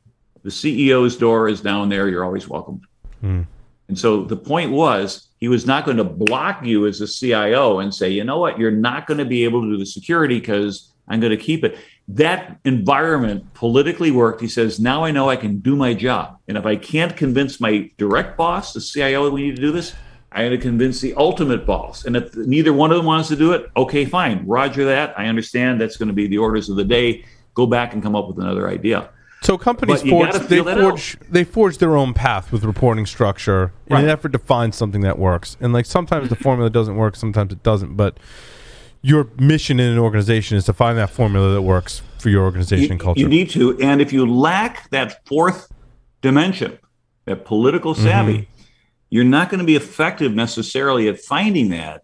[0.44, 2.08] the CEO's door is down there.
[2.08, 2.82] You're always welcome.
[3.22, 3.44] Hmm.
[3.88, 7.80] And so the point was, he was not going to block you as a CIO
[7.80, 10.40] and say, you know what, you're not going to be able to do the security
[10.40, 11.78] because I'm going to keep it.
[12.10, 14.42] That environment politically worked.
[14.42, 16.38] He says, now I know I can do my job.
[16.48, 19.72] And if I can't convince my direct boss, the CIO, that we need to do
[19.72, 19.94] this,
[20.32, 22.06] I had to convince the ultimate boss.
[22.06, 24.46] And if neither one of them wants to do it, okay, fine.
[24.46, 25.18] Roger that.
[25.18, 27.26] I understand that's going to be the orders of the day.
[27.54, 29.10] Go back and come up with another idea.
[29.42, 34.10] So companies forge they forge they forge their own path with reporting structure in an
[34.10, 35.58] effort to find something that works.
[35.60, 37.96] And like sometimes the formula doesn't work, sometimes it doesn't.
[37.96, 38.20] But
[39.02, 42.94] your mission in an organization is to find that formula that works for your organization
[42.94, 43.22] you, culture.
[43.22, 43.80] You need to.
[43.80, 45.72] And if you lack that fourth
[46.22, 46.80] dimension,
[47.26, 48.66] that political savvy, mm-hmm.
[49.10, 52.04] you're not going to be effective necessarily at finding that.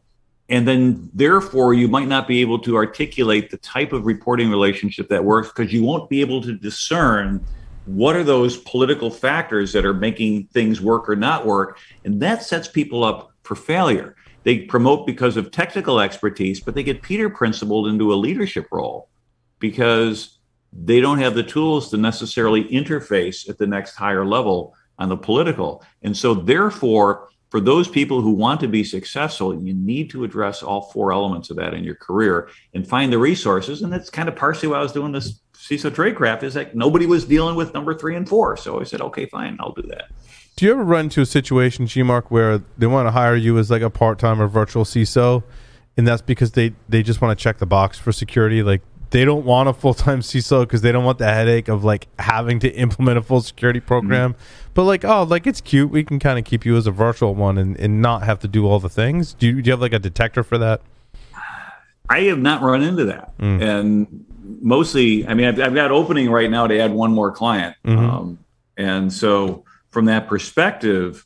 [0.50, 5.08] And then, therefore, you might not be able to articulate the type of reporting relationship
[5.10, 7.46] that works because you won't be able to discern
[7.86, 11.80] what are those political factors that are making things work or not work.
[12.04, 14.16] And that sets people up for failure.
[14.44, 19.10] They promote because of technical expertise, but they get Peter principled into a leadership role
[19.60, 20.40] because
[20.74, 25.18] they don't have the tools to necessarily interface at the next higher level on the
[25.18, 25.84] political.
[26.02, 30.64] And so, therefore, for those people who want to be successful, you need to address
[30.64, 33.84] all four elements of that in your career and find the resources.
[33.84, 37.06] And that's kind of partially why I was doing this CISO tradecraft is like nobody
[37.06, 38.58] was dealing with number three and four.
[38.58, 40.06] So I said, okay, fine, I'll do that.
[40.56, 43.60] Do you ever run into a situation, G Mark, where they want to hire you
[43.60, 45.44] as like a part time or virtual CISO,
[45.96, 48.64] and that's because they they just want to check the box for security?
[48.64, 48.82] Like
[49.12, 52.08] they don't want a full time CISO because they don't want the headache of like
[52.18, 53.88] having to implement a full security mm-hmm.
[53.88, 54.36] program.
[54.74, 55.90] But like, oh, like it's cute.
[55.92, 58.48] We can kind of keep you as a virtual one and, and not have to
[58.48, 59.34] do all the things.
[59.34, 60.82] Do you, do you have like a detector for that?
[62.10, 63.34] I have not run into that.
[63.40, 64.26] And
[64.62, 67.76] mostly, I mean, I've, I've got opening right now to add one more client.
[67.86, 67.98] Mhm.
[67.98, 68.40] Um,
[68.78, 71.26] and so, from that perspective,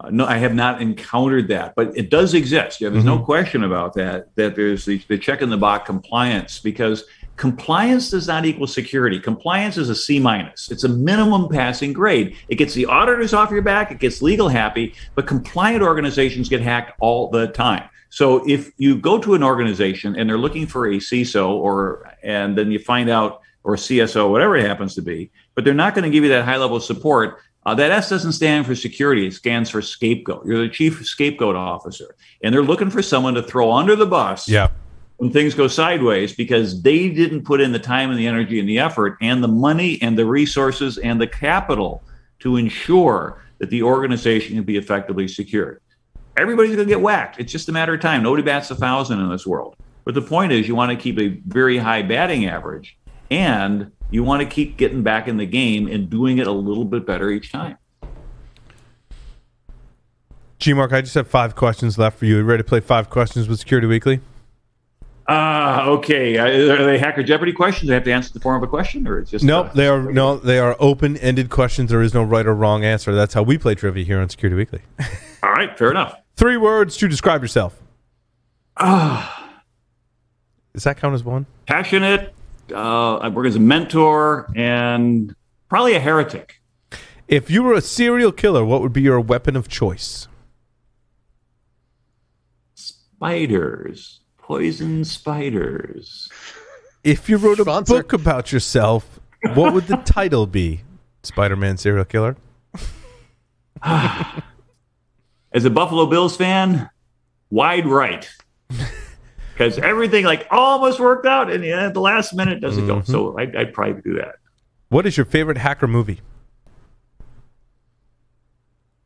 [0.00, 2.80] uh, no, I have not encountered that, but it does exist.
[2.80, 4.34] Yeah, there's no question about that.
[4.36, 7.04] That there's the, the check in the box compliance because
[7.38, 9.18] compliance does not equal security.
[9.18, 10.70] Compliance is a C minus.
[10.70, 12.36] It's a minimum passing grade.
[12.48, 13.90] It gets the auditors off your back.
[13.90, 14.94] It gets legal happy.
[15.14, 17.88] But compliant organizations get hacked all the time.
[18.10, 22.58] So if you go to an organization and they're looking for a CISO or and
[22.58, 26.04] then you find out or CSO, whatever it happens to be, but they're not going
[26.04, 27.38] to give you that high level support.
[27.66, 30.46] Uh, that S doesn't stand for security; it stands for scapegoat.
[30.46, 34.48] You're the chief scapegoat officer, and they're looking for someone to throw under the bus
[34.48, 34.68] Yeah.
[35.18, 38.68] When things go sideways because they didn't put in the time and the energy and
[38.68, 42.02] the effort and the money and the resources and the capital
[42.38, 45.80] to ensure that the organization can be effectively secured.
[46.36, 47.40] Everybody's going to get whacked.
[47.40, 48.22] It's just a matter of time.
[48.22, 49.74] Nobody bats a thousand in this world.
[50.04, 52.96] But the point is, you want to keep a very high batting average
[53.28, 56.84] and you want to keep getting back in the game and doing it a little
[56.84, 57.76] bit better each time.
[60.60, 62.36] G Mark, I just have five questions left for you.
[62.36, 64.20] you ready to play five questions with Security Weekly?
[65.30, 66.38] Ah, uh, okay.
[66.38, 67.88] Are they Hacker Jeopardy questions?
[67.88, 69.66] They have to answer the form of a question, or it's just nope.
[69.66, 70.38] Uh, they are no.
[70.38, 71.90] They are open-ended questions.
[71.90, 73.14] There is no right or wrong answer.
[73.14, 74.80] That's how we play trivia here on Security Weekly.
[75.42, 76.18] All right, fair enough.
[76.36, 77.78] Three words to describe yourself.
[78.78, 79.60] Ah, uh,
[80.72, 81.44] does that count as one?
[81.66, 82.32] Passionate.
[82.72, 85.34] Uh, I work as a mentor and
[85.68, 86.62] probably a heretic.
[87.26, 90.26] If you were a serial killer, what would be your weapon of choice?
[92.74, 94.17] Spiders
[94.48, 96.30] poison spiders.
[97.04, 99.20] If you wrote a book about yourself,
[99.52, 100.80] what would the title be?
[101.22, 102.34] Spider Man serial killer?
[103.84, 106.88] As a Buffalo Bills fan,
[107.50, 108.28] wide right.
[109.52, 112.98] Because everything like almost worked out, and at the last minute doesn't mm-hmm.
[112.98, 113.02] go.
[113.02, 114.36] So I'd, I'd probably do that.
[114.88, 116.20] What is your favorite hacker movie?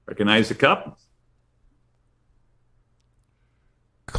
[0.05, 0.99] Recognize the cup.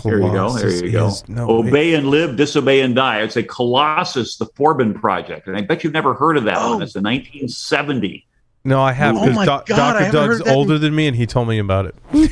[0.04, 1.10] Colossus there you go.
[1.10, 1.45] There you go.
[1.47, 3.22] No, Obey and live, disobey and die.
[3.22, 6.74] I'd say Colossus, the Forbin Project, and I bet you've never heard of that oh.
[6.74, 6.82] one.
[6.82, 8.26] It's a 1970.
[8.66, 11.60] No, I have because oh Do- Doctor Doug's older than me, and he told me
[11.60, 11.95] about it.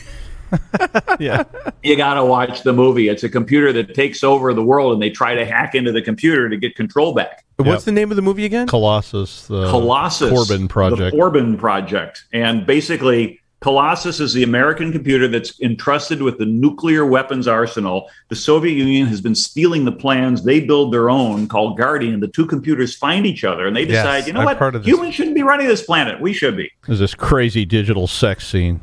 [1.20, 1.44] yeah,
[1.84, 3.10] you got to watch the movie.
[3.10, 6.02] It's a computer that takes over the world, and they try to hack into the
[6.02, 7.44] computer to get control back.
[7.58, 7.84] What's yep.
[7.84, 8.68] the name of the movie again?
[8.68, 11.12] Colossus, the Colossus Forbin Project.
[11.12, 17.06] The Forbin Project, and basically Colossus is the American computer that's entrusted with the nuclear
[17.06, 18.10] weapons arsenal.
[18.30, 20.44] The Soviet Union has been stealing the plans.
[20.44, 22.22] They build their own called Guardian.
[22.22, 24.84] The two computers find each other and they decide, yes, you know I've what?
[24.84, 26.20] Humans shouldn't be running this planet.
[26.20, 26.72] We should be.
[26.88, 28.80] There's this crazy digital sex scene.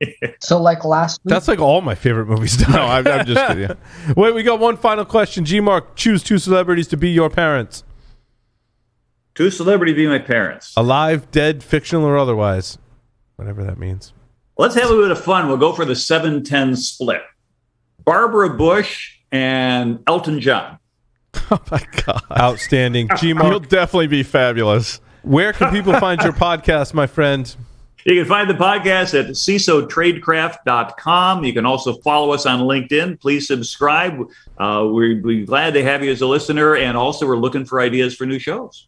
[0.40, 1.30] so, like last week.
[1.30, 2.66] That's like all my favorite movies.
[2.68, 3.76] no, I'm, I'm just kidding.
[4.16, 5.44] Wait, we got one final question.
[5.44, 7.84] G Mark, choose two celebrities to be your parents.
[9.34, 10.72] Two celebrities be my parents.
[10.74, 12.78] Alive, dead, fictional, or otherwise
[13.36, 14.12] whatever that means.
[14.56, 15.48] Let's have a bit of fun.
[15.48, 17.22] We'll go for the 710 split.
[18.04, 20.78] Barbara Bush and Elton John.
[21.50, 22.22] Oh my god.
[22.38, 23.08] Outstanding.
[23.18, 25.00] G You'll definitely be fabulous.
[25.22, 27.54] Where can people find your podcast, my friend?
[28.06, 31.44] You can find the podcast at CISOTradecraft.com.
[31.44, 33.20] You can also follow us on LinkedIn.
[33.20, 34.20] Please subscribe.
[34.58, 37.80] Uh, we're, we're glad to have you as a listener, and also we're looking for
[37.80, 38.86] ideas for new shows.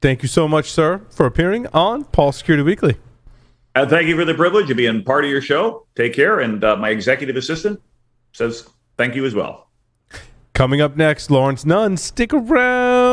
[0.00, 2.96] Thank you so much, sir, for appearing on Paul Security Weekly.
[3.78, 5.86] Uh, thank you for the privilege of being part of your show.
[5.94, 6.40] Take care.
[6.40, 7.80] And uh, my executive assistant
[8.32, 9.70] says thank you as well.
[10.52, 11.96] Coming up next, Lawrence Nunn.
[11.96, 13.07] Stick around.